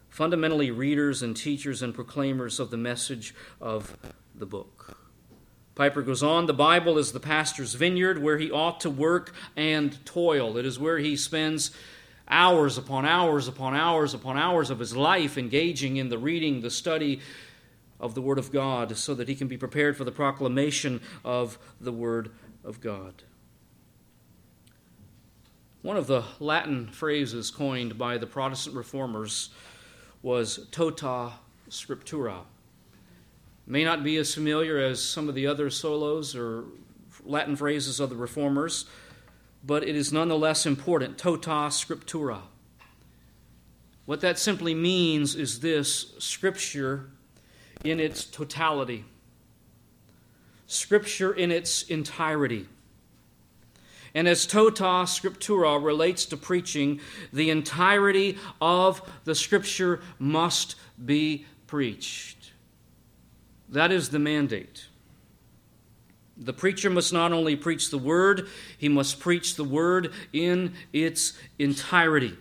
[0.09, 3.95] Fundamentally, readers and teachers and proclaimers of the message of
[4.33, 4.97] the book.
[5.75, 10.03] Piper goes on the Bible is the pastor's vineyard where he ought to work and
[10.05, 10.57] toil.
[10.57, 11.71] It is where he spends
[12.31, 16.71] hours upon hours upon hours upon hours of his life engaging in the reading, the
[16.71, 17.19] study
[17.99, 21.59] of the Word of God, so that he can be prepared for the proclamation of
[21.79, 22.31] the Word
[22.63, 23.23] of God.
[25.81, 29.49] One of the Latin phrases coined by the Protestant reformers
[30.21, 31.33] was tota
[31.69, 32.41] scriptura.
[33.65, 36.65] May not be as familiar as some of the other solas or
[37.23, 38.85] Latin phrases of the reformers
[39.63, 42.41] but it is nonetheless important tota scriptura.
[44.05, 47.11] What that simply means is this Scripture
[47.83, 49.05] in its totality,
[50.67, 52.67] Scripture in its entirety.
[54.13, 56.99] And as tota scriptura relates to preaching,
[57.31, 62.51] the entirety of the Scripture must be preached.
[63.69, 64.87] That is the mandate.
[66.41, 71.33] The preacher must not only preach the word, he must preach the word in its
[71.59, 72.35] entirety.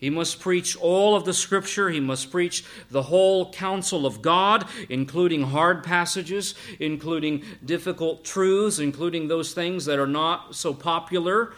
[0.00, 1.90] He must preach all of the Scripture.
[1.90, 9.28] He must preach the whole counsel of God, including hard passages, including difficult truths, including
[9.28, 11.52] those things that are not so popular.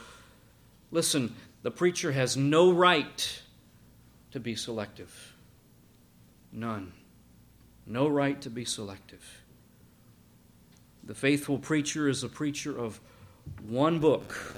[0.91, 3.43] Listen, the preacher has no right
[4.33, 5.35] to be selective.
[6.53, 6.93] None.
[7.87, 9.42] No right to be selective.
[11.05, 13.01] The faithful preacher is a preacher of
[13.67, 14.57] one book.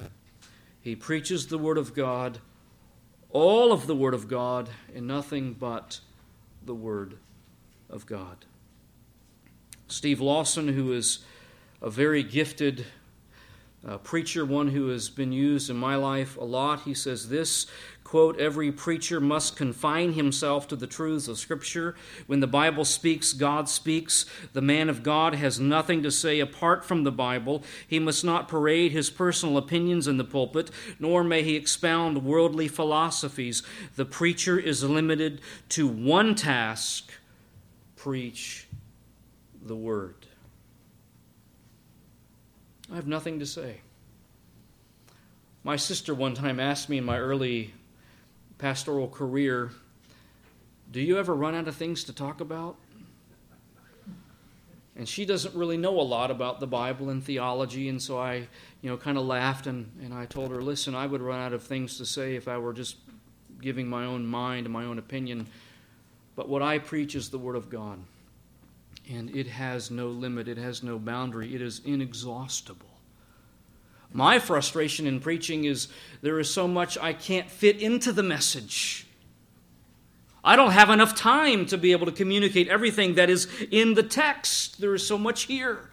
[0.81, 2.39] He preaches the Word of God
[3.35, 5.99] all of the Word of God and nothing but
[6.63, 7.17] the Word
[7.89, 8.45] of God.
[9.89, 11.19] Steve Lawson, who is
[11.81, 12.85] a very gifted
[13.85, 17.67] uh, preacher, one who has been used in my life a lot, he says this
[18.05, 21.95] quote, every preacher must confine himself to the truths of Scripture.
[22.27, 24.27] When the Bible speaks, God speaks.
[24.53, 27.63] The man of God has nothing to say apart from the Bible.
[27.85, 32.67] He must not parade his personal opinions in the pulpit, nor may he expound worldly
[32.67, 33.63] philosophies.
[33.95, 37.11] The preacher is limited to one task
[37.95, 38.67] preach
[39.65, 40.27] the Word.
[42.91, 43.81] I have nothing to say.
[45.63, 47.73] My sister one time asked me in my early
[48.57, 49.71] pastoral career,
[50.91, 52.77] do you ever run out of things to talk about?
[54.95, 58.47] And she doesn't really know a lot about the Bible and theology, and so I,
[58.81, 61.51] you know, kind of laughed and, and I told her, listen, I would run out
[61.51, 62.95] of things to say if I were just
[63.61, 65.47] giving my own mind and my own opinion.
[66.35, 67.99] But what I preach is the Word of God.
[69.09, 72.94] And it has no limit, it has no boundary, it is inexhaustible.
[74.15, 75.89] My frustration in preaching is
[76.21, 79.07] there is so much I can't fit into the message.
[80.41, 84.03] I don't have enough time to be able to communicate everything that is in the
[84.03, 84.79] text.
[84.79, 85.89] There is so much here.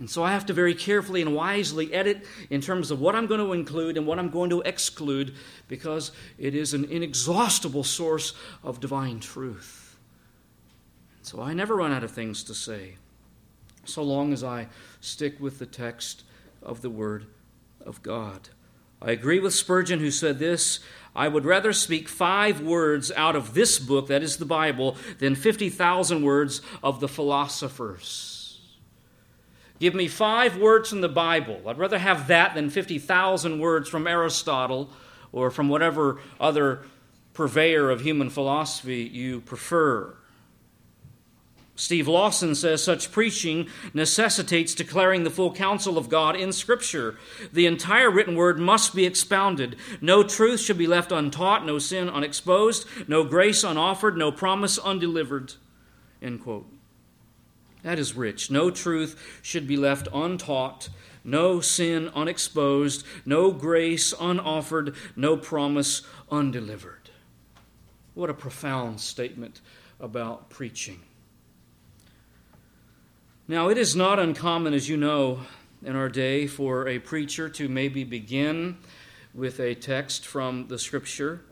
[0.00, 3.28] And so I have to very carefully and wisely edit in terms of what I'm
[3.28, 5.32] going to include and what I'm going to exclude
[5.68, 8.32] because it is an inexhaustible source
[8.64, 9.96] of divine truth.
[11.22, 12.96] So I never run out of things to say,
[13.84, 14.66] so long as I
[15.00, 16.24] stick with the text
[16.60, 17.26] of the Word
[17.86, 18.50] of God.
[19.00, 20.80] I agree with Spurgeon, who said this
[21.14, 25.34] I would rather speak five words out of this book, that is the Bible, than
[25.34, 28.60] 50,000 words of the philosophers.
[29.78, 31.60] Give me five words from the Bible.
[31.66, 34.90] I'd rather have that than 50,000 words from Aristotle
[35.32, 36.82] or from whatever other
[37.34, 40.14] purveyor of human philosophy you prefer.
[41.76, 47.16] Steve Lawson says such preaching necessitates declaring the full counsel of God in Scripture.
[47.52, 49.76] The entire written word must be expounded.
[50.00, 55.52] No truth should be left untaught, no sin unexposed, no grace unoffered, no promise undelivered.
[56.22, 56.66] End quote.
[57.82, 58.50] That is rich.
[58.50, 60.88] No truth should be left untaught,
[61.22, 67.10] no sin unexposed, no grace unoffered, no promise undelivered.
[68.14, 69.60] What a profound statement
[70.00, 71.02] about preaching.
[73.48, 75.38] Now, it is not uncommon, as you know,
[75.84, 78.76] in our day for a preacher to maybe begin
[79.32, 81.42] with a text from the Scripture,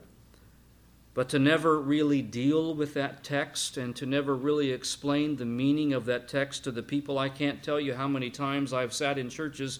[1.14, 5.92] but to never really deal with that text and to never really explain the meaning
[5.92, 7.16] of that text to the people.
[7.16, 9.78] I can't tell you how many times I've sat in churches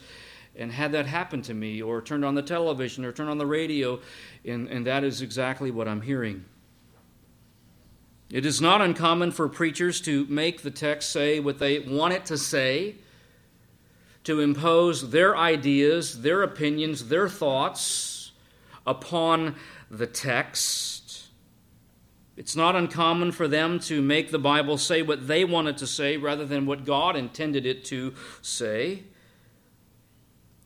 [0.55, 3.47] and had that happen to me, or turned on the television, or turned on the
[3.47, 3.99] radio,
[4.45, 6.45] and, and that is exactly what I'm hearing.
[8.35, 12.27] It is not uncommon for preachers to make the text say what they want it
[12.27, 12.97] to say,
[14.25, 18.33] to impose their ideas, their opinions, their thoughts
[18.85, 19.55] upon
[19.89, 21.27] the text.
[22.37, 25.87] It's not uncommon for them to make the Bible say what they want it to
[25.87, 29.05] say rather than what God intended it to say.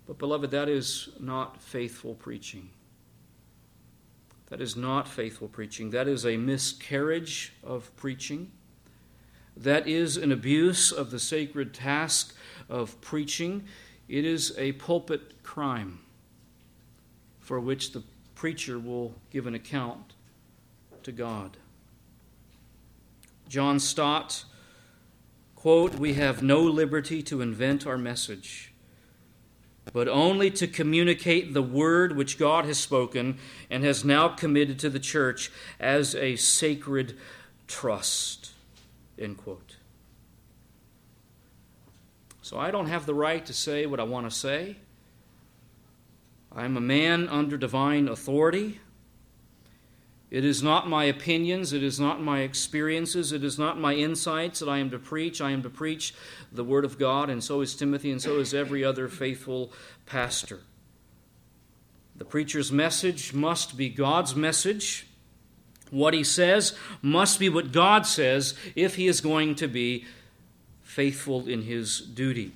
[0.06, 2.70] But, beloved, that is not faithful preaching.
[4.48, 5.90] That is not faithful preaching.
[5.90, 8.50] That is a miscarriage of preaching.
[9.56, 12.34] That is an abuse of the sacred task
[12.68, 13.64] of preaching.
[14.08, 16.00] It is a pulpit crime
[17.40, 18.02] for which the
[18.34, 20.14] preacher will give an account
[21.02, 21.56] to God.
[23.48, 24.44] John Stott,
[25.56, 28.72] quote, We have no liberty to invent our message
[29.92, 33.38] but only to communicate the word which God has spoken
[33.70, 37.16] and has now committed to the church as a sacred
[37.66, 38.52] trust.
[39.18, 39.76] End quote.
[42.42, 44.76] So I don't have the right to say what I want to say.
[46.54, 48.80] I'm a man under divine authority.
[50.30, 54.60] It is not my opinions, it is not my experiences, it is not my insights
[54.60, 55.40] that I am to preach.
[55.40, 56.14] I am to preach
[56.52, 59.72] the Word of God, and so is Timothy, and so is every other faithful
[60.04, 60.60] pastor.
[62.16, 65.06] The preacher's message must be God's message.
[65.90, 70.04] What he says must be what God says if he is going to be
[70.82, 72.52] faithful in his duty.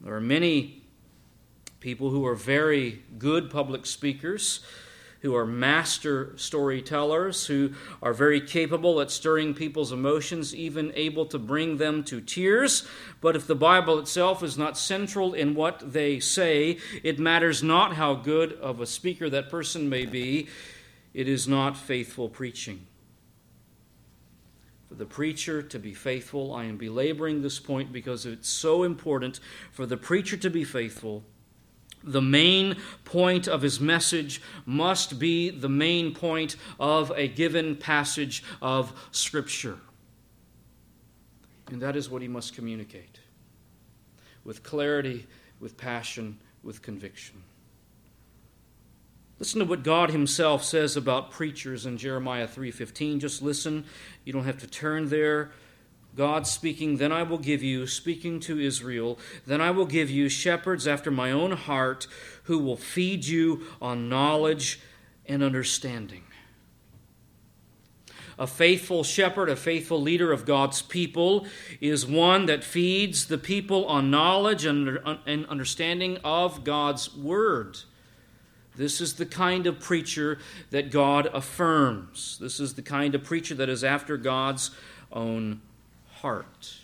[0.00, 0.82] There are many
[1.78, 4.60] people who are very good public speakers
[5.20, 11.38] who are master storytellers, who are very capable at stirring people's emotions, even able to
[11.38, 12.86] bring them to tears.
[13.20, 17.94] But if the Bible itself is not central in what they say, it matters not
[17.94, 20.48] how good of a speaker that person may be,
[21.14, 22.86] it is not faithful preaching.
[24.88, 29.40] For the preacher to be faithful, I am belaboring this point because it's so important
[29.70, 31.24] for the preacher to be faithful
[32.02, 38.42] the main point of his message must be the main point of a given passage
[38.62, 39.78] of Scripture.
[41.70, 43.20] And that is what he must communicate
[44.44, 45.26] with clarity,
[45.60, 47.42] with passion, with conviction.
[49.38, 53.20] Listen to what God himself says about preachers in Jeremiah 3:15.
[53.20, 53.84] Just listen.
[54.24, 55.52] You don't have to turn there.
[56.18, 60.28] God speaking, Then I will give you, speaking to Israel, then I will give you
[60.28, 62.08] shepherds after my own heart
[62.42, 64.80] who will feed you on knowledge
[65.26, 66.24] and understanding.
[68.36, 71.46] A faithful shepherd, a faithful leader of God's people,
[71.80, 74.98] is one that feeds the people on knowledge and
[75.46, 77.78] understanding of God's word.
[78.74, 80.38] This is the kind of preacher
[80.70, 82.38] that God affirms.
[82.40, 84.72] This is the kind of preacher that is after God's
[85.12, 85.60] own
[86.22, 86.74] heart.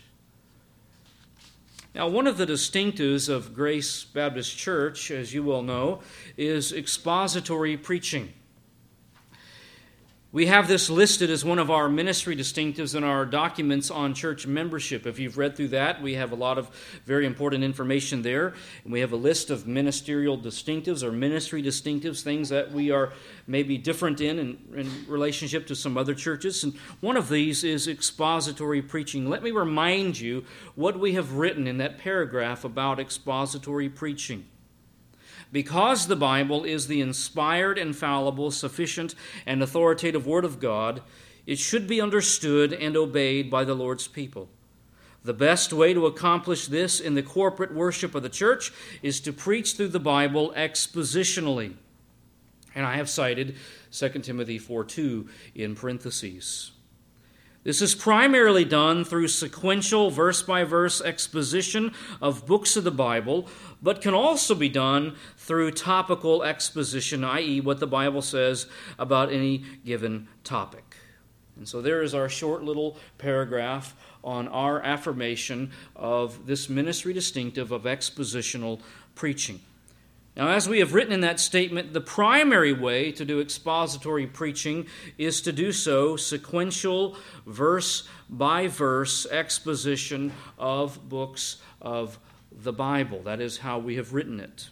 [1.93, 6.01] Now, one of the distinctives of Grace Baptist Church, as you well know,
[6.35, 8.33] is expository preaching.
[10.35, 14.45] We have this listed as one of our ministry distinctives in our documents on church
[14.45, 15.07] membership.
[15.07, 16.69] If you've read through that, we have a lot of
[17.05, 18.53] very important information there.
[18.83, 23.13] And we have a list of ministerial distinctives or ministry distinctives, things that we are
[23.47, 26.65] maybe different in, in in relationship to some other churches.
[26.65, 29.29] And one of these is expository preaching.
[29.29, 30.43] Let me remind you
[30.75, 34.43] what we have written in that paragraph about expository preaching.
[35.51, 39.15] Because the Bible is the inspired, infallible, sufficient,
[39.45, 41.01] and authoritative Word of God,
[41.45, 44.49] it should be understood and obeyed by the Lord's people.
[45.23, 48.71] The best way to accomplish this in the corporate worship of the church
[49.01, 51.73] is to preach through the Bible expositionally.
[52.75, 53.55] And I have cited
[53.91, 56.71] 2 Timothy 4 2 in parentheses.
[57.65, 63.47] This is primarily done through sequential verse by verse exposition of books of the Bible,
[63.81, 68.67] but can also be done through topical exposition, i.e., what the Bible says
[68.99, 70.95] about any given topic.
[71.57, 77.71] And so there is our short little paragraph on our affirmation of this ministry distinctive
[77.71, 78.79] of expositional
[79.15, 79.59] preaching.
[80.37, 84.87] Now, as we have written in that statement, the primary way to do expository preaching
[85.17, 87.15] is to do so sequential,
[87.45, 92.19] verse by verse exposition of books of
[92.51, 93.21] the Bible.
[93.23, 94.69] That is how we have written it.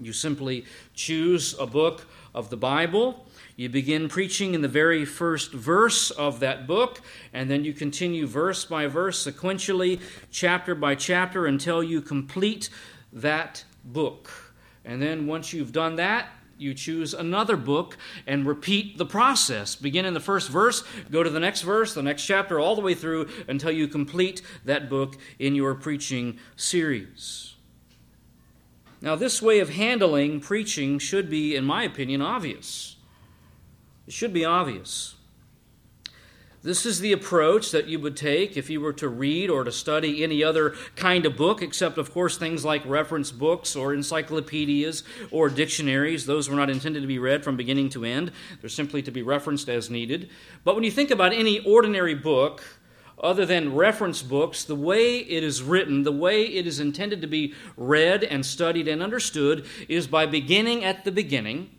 [0.00, 0.64] You simply
[0.94, 3.26] choose a book of the Bible.
[3.56, 7.00] You begin preaching in the very first verse of that book,
[7.32, 12.70] and then you continue verse by verse, sequentially, chapter by chapter, until you complete
[13.12, 14.30] that book.
[14.84, 19.76] And then once you've done that, you choose another book and repeat the process.
[19.76, 22.80] Begin in the first verse, go to the next verse, the next chapter, all the
[22.82, 27.54] way through until you complete that book in your preaching series.
[29.00, 32.96] Now, this way of handling preaching should be, in my opinion, obvious.
[34.08, 35.14] It should be obvious.
[36.60, 39.70] This is the approach that you would take if you were to read or to
[39.70, 45.04] study any other kind of book, except, of course, things like reference books or encyclopedias
[45.30, 46.26] or dictionaries.
[46.26, 49.22] Those were not intended to be read from beginning to end, they're simply to be
[49.22, 50.30] referenced as needed.
[50.64, 52.64] But when you think about any ordinary book,
[53.22, 57.28] other than reference books, the way it is written, the way it is intended to
[57.28, 61.70] be read and studied and understood, is by beginning at the beginning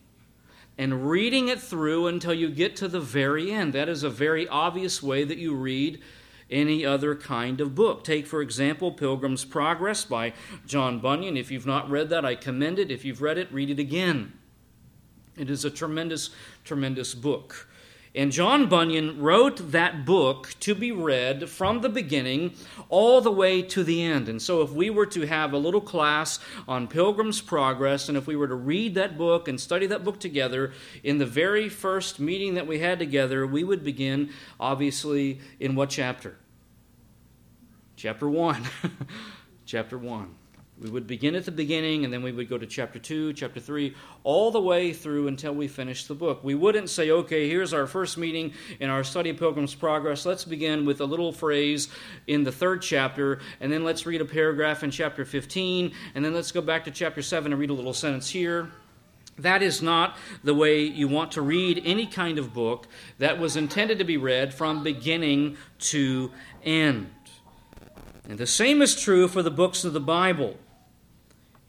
[0.80, 3.74] and reading it through until you get to the very end.
[3.74, 6.02] That is a very obvious way that you read
[6.50, 8.06] any other kind of book.
[8.06, 10.32] Take, for example, Pilgrim's Progress by
[10.66, 11.36] John Bunyan.
[11.36, 12.92] If you've not read that, I commend it.
[12.92, 14.32] If you've read it, read it again.
[15.36, 16.30] It is a tremendous,
[16.64, 17.68] tremendous book.
[18.16, 22.56] And John Bunyan wrote that book to be read from the beginning
[22.90, 24.28] all the way to the end.
[24.28, 28.26] And so, if we were to have a little class on Pilgrim's Progress, and if
[28.26, 32.20] we were to read that book and study that book together, in the very first
[32.20, 36.36] meeting that we had together, we would begin, obviously, in what chapter?
[37.96, 38.64] Chapter 1.
[39.66, 40.39] chapter 1.
[40.82, 43.60] We would begin at the beginning and then we would go to chapter 2, chapter
[43.60, 46.42] 3, all the way through until we finish the book.
[46.42, 50.26] We wouldn't say, okay, here's our first meeting in our study of Pilgrim's Progress.
[50.26, 51.90] Let's begin with a little phrase
[52.28, 56.34] in the third chapter, and then let's read a paragraph in chapter 15, and then
[56.34, 58.72] let's go back to chapter 7 and read a little sentence here.
[59.38, 63.58] That is not the way you want to read any kind of book that was
[63.58, 66.32] intended to be read from beginning to
[66.64, 67.10] end.
[68.30, 70.58] And the same is true for the books of the Bible.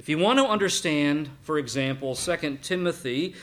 [0.00, 3.34] If you want to understand, for example, 2 Timothy,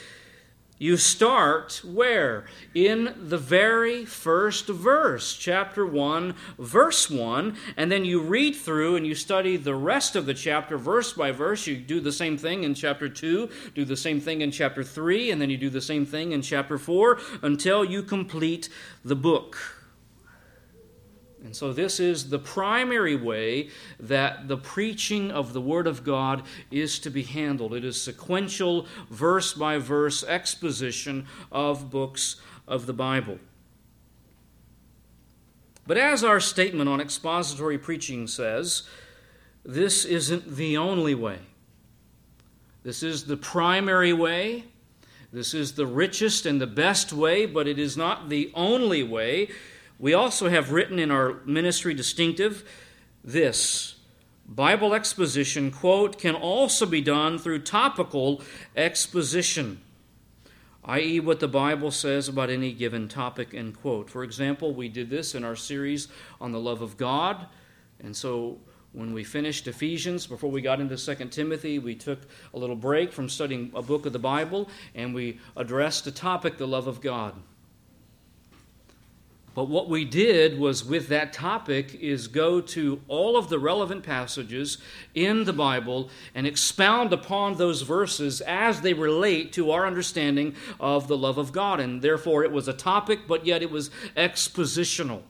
[0.80, 2.46] you start where?
[2.74, 9.06] In the very first verse, chapter 1, verse 1, and then you read through and
[9.06, 11.68] you study the rest of the chapter verse by verse.
[11.68, 15.30] You do the same thing in chapter 2, do the same thing in chapter 3,
[15.30, 18.68] and then you do the same thing in chapter 4 until you complete
[19.06, 19.77] the book.
[21.48, 23.70] And so, this is the primary way
[24.02, 27.74] that the preaching of the Word of God is to be handled.
[27.74, 32.36] It is sequential, verse by verse exposition of books
[32.68, 33.40] of the Bible.
[35.88, 38.84] But as our statement on expository preaching says,
[39.64, 41.40] this isn't the only way.
[42.84, 44.66] This is the primary way.
[45.32, 49.48] This is the richest and the best way, but it is not the only way.
[50.00, 52.64] We also have written in our ministry distinctive
[53.24, 53.96] this
[54.48, 58.42] Bible exposition, quote, can also be done through topical
[58.76, 59.82] exposition,
[60.86, 64.10] i.e., what the Bible says about any given topic, end quote.
[64.10, 66.08] For example, we did this in our series
[66.40, 67.48] on the love of God,
[68.00, 68.60] and so
[68.94, 72.20] when we finished Ephesians, before we got into 2 Timothy, we took
[72.54, 76.58] a little break from studying a book of the Bible and we addressed the topic,
[76.58, 77.36] the love of God.
[79.58, 84.04] But what we did was, with that topic, is go to all of the relevant
[84.04, 84.78] passages
[85.16, 91.08] in the Bible and expound upon those verses as they relate to our understanding of
[91.08, 91.80] the love of God.
[91.80, 95.24] And therefore, it was a topic, but yet it was expositional.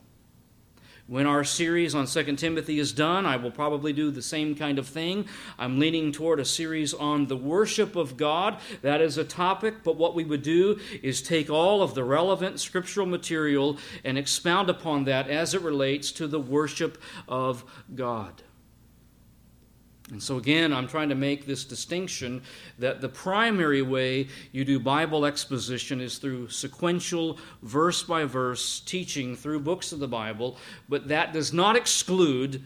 [1.08, 4.78] When our series on 2 Timothy is done, I will probably do the same kind
[4.78, 5.26] of thing.
[5.58, 8.58] I'm leaning toward a series on the worship of God.
[8.82, 12.60] That is a topic, but what we would do is take all of the relevant
[12.60, 17.64] scriptural material and expound upon that as it relates to the worship of
[17.96, 18.44] God.
[20.10, 22.42] And so, again, I'm trying to make this distinction
[22.80, 29.36] that the primary way you do Bible exposition is through sequential, verse by verse teaching
[29.36, 32.64] through books of the Bible, but that does not exclude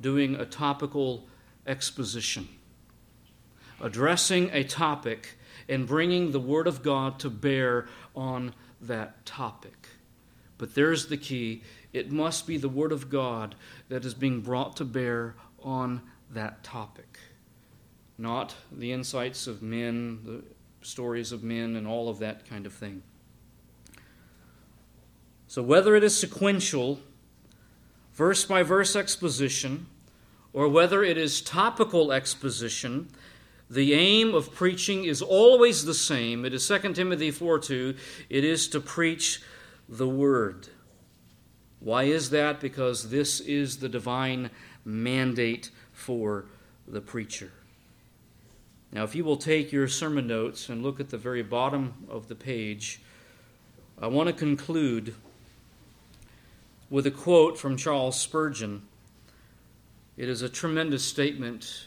[0.00, 1.28] doing a topical
[1.64, 2.48] exposition,
[3.80, 9.86] addressing a topic and bringing the Word of God to bear on that topic.
[10.60, 11.62] But there's the key
[11.94, 13.54] it must be the Word of God
[13.88, 16.02] that is being brought to bear on
[16.32, 17.18] that topic,
[18.18, 20.44] not the insights of men, the
[20.86, 23.02] stories of men, and all of that kind of thing.
[25.48, 27.00] So, whether it is sequential,
[28.12, 29.86] verse by verse exposition,
[30.52, 33.08] or whether it is topical exposition,
[33.70, 36.44] the aim of preaching is always the same.
[36.44, 37.94] It is 2 Timothy 4 2.
[38.28, 39.40] It is to preach
[39.90, 40.68] the Word.
[41.80, 42.60] Why is that?
[42.60, 44.50] Because this is the divine
[44.84, 46.46] mandate for
[46.86, 47.50] the preacher.
[48.92, 52.28] Now, if you will take your sermon notes and look at the very bottom of
[52.28, 53.00] the page,
[54.00, 55.14] I want to conclude
[56.88, 58.82] with a quote from Charles Spurgeon.
[60.16, 61.86] It is a tremendous statement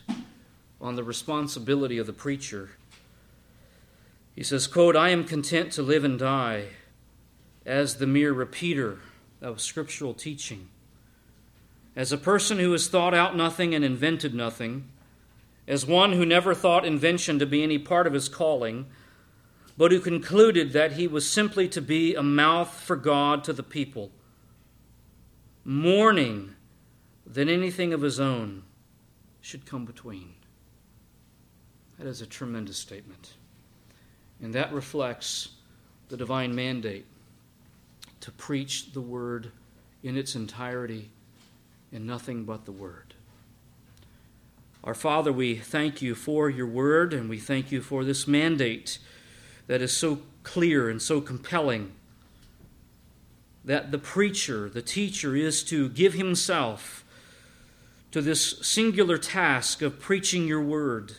[0.82, 2.72] on the responsibility of the preacher.
[4.36, 6.68] He says, quote, I am content to live and die
[7.66, 9.00] as the mere repeater
[9.42, 10.70] of scriptural teaching.
[11.96, 14.90] As a person who has thought out nothing and invented nothing,
[15.68, 18.88] as one who never thought invention to be any part of his calling,
[19.78, 23.64] but who concluded that he was simply to be a mouth for God to the
[23.64, 24.12] people,
[25.64, 26.56] mourning
[27.26, 28.64] that anything of his own
[29.42, 30.34] should come between.
[31.98, 33.34] That is a tremendous statement.
[34.42, 35.50] And that reflects
[36.10, 37.06] the divine mandate
[38.24, 39.52] to preach the word
[40.02, 41.10] in its entirety
[41.92, 43.16] and nothing but the word.
[44.82, 48.98] Our Father, we thank you for your word and we thank you for this mandate
[49.68, 51.92] that is so clear and so compelling
[53.66, 57.04] that the preacher, the teacher, is to give himself
[58.12, 61.18] to this singular task of preaching your word.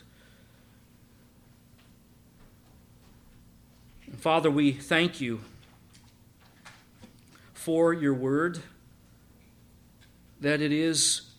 [4.16, 5.40] Father, we thank you
[7.64, 8.62] for your word,
[10.38, 11.30] that it is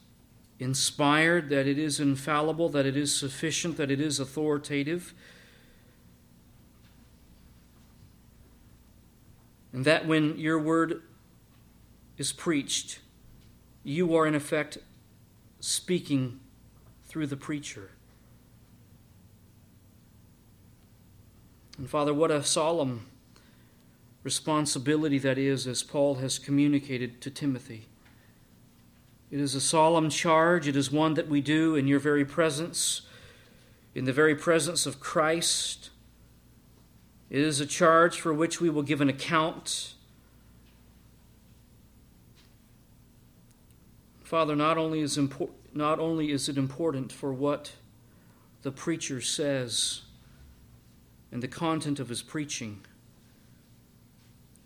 [0.57, 5.13] inspired, that it is infallible, that it is sufficient, that it is authoritative.
[9.71, 11.03] And that when your word
[12.17, 13.01] is preached,
[13.83, 14.79] you are in effect
[15.59, 16.39] speaking
[17.03, 17.91] through the preacher.
[21.77, 23.05] And Father, what a solemn
[24.25, 27.85] responsibility that is, as Paul has communicated to Timothy.
[29.29, 30.67] It is a solemn charge.
[30.67, 33.03] It is one that we do in your very presence,
[33.93, 35.91] in the very presence of Christ.
[37.29, 39.93] It is a charge for which we will give an account.
[44.23, 47.73] Father, not only is, impor- not only is it important for what
[48.63, 50.01] the preacher says
[51.31, 52.81] and the content of his preaching,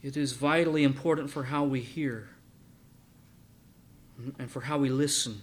[0.01, 2.29] it is vitally important for how we hear
[4.37, 5.41] and for how we listen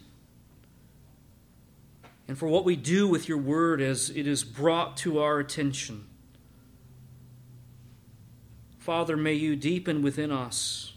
[2.28, 6.06] and for what we do with your word as it is brought to our attention.
[8.78, 10.92] Father, may you deepen within us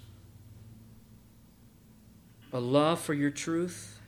[2.52, 4.00] a love for your truth,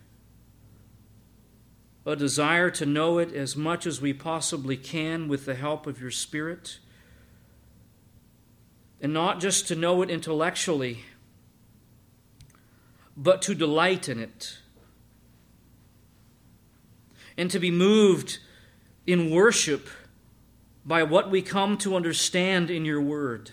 [2.05, 6.01] a desire to know it as much as we possibly can with the help of
[6.01, 6.79] your Spirit,
[9.01, 10.99] and not just to know it intellectually,
[13.17, 14.57] but to delight in it,
[17.37, 18.39] and to be moved
[19.07, 19.89] in worship
[20.85, 23.51] by what we come to understand in your word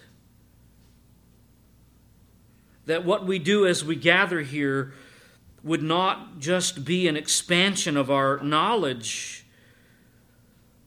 [2.89, 4.95] that what we do as we gather here
[5.63, 9.45] would not just be an expansion of our knowledge,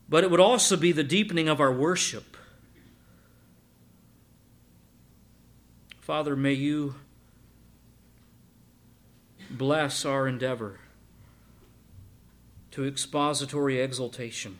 [0.09, 2.30] but it would also be the deepening of our worship.
[6.01, 6.95] Father, may you
[9.49, 10.79] bless our endeavor
[12.71, 14.59] to expository exultation.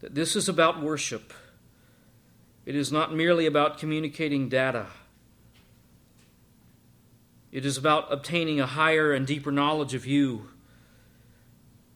[0.00, 1.32] That this is about worship
[2.66, 4.88] it is not merely about communicating data.
[7.52, 10.48] It is about obtaining a higher and deeper knowledge of you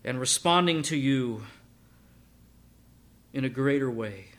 [0.05, 1.43] and responding to you
[3.33, 4.30] in a greater way.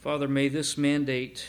[0.00, 1.48] Father, may this mandate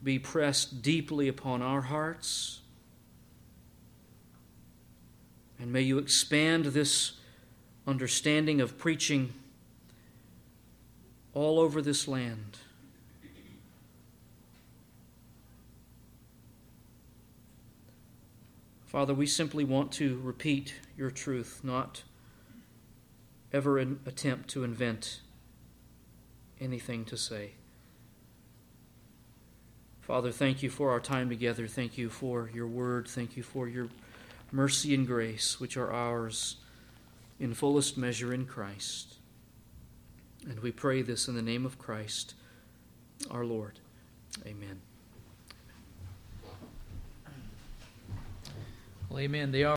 [0.00, 2.60] be pressed deeply upon our hearts.
[5.58, 7.14] And may you expand this
[7.84, 9.32] understanding of preaching
[11.32, 12.58] all over this land.
[18.86, 22.04] Father, we simply want to repeat your truth, not
[23.52, 25.18] ever attempt to invent
[26.60, 27.52] anything to say.
[30.00, 31.66] Father, thank you for our time together.
[31.66, 33.08] Thank you for your word.
[33.08, 33.88] Thank you for your
[34.52, 36.56] mercy and grace, which are ours
[37.40, 39.14] in fullest measure in Christ.
[40.46, 42.34] And we pray this in the name of Christ,
[43.30, 43.80] our Lord.
[44.46, 44.80] Amen.
[49.08, 49.52] Well, amen.
[49.52, 49.72] They are.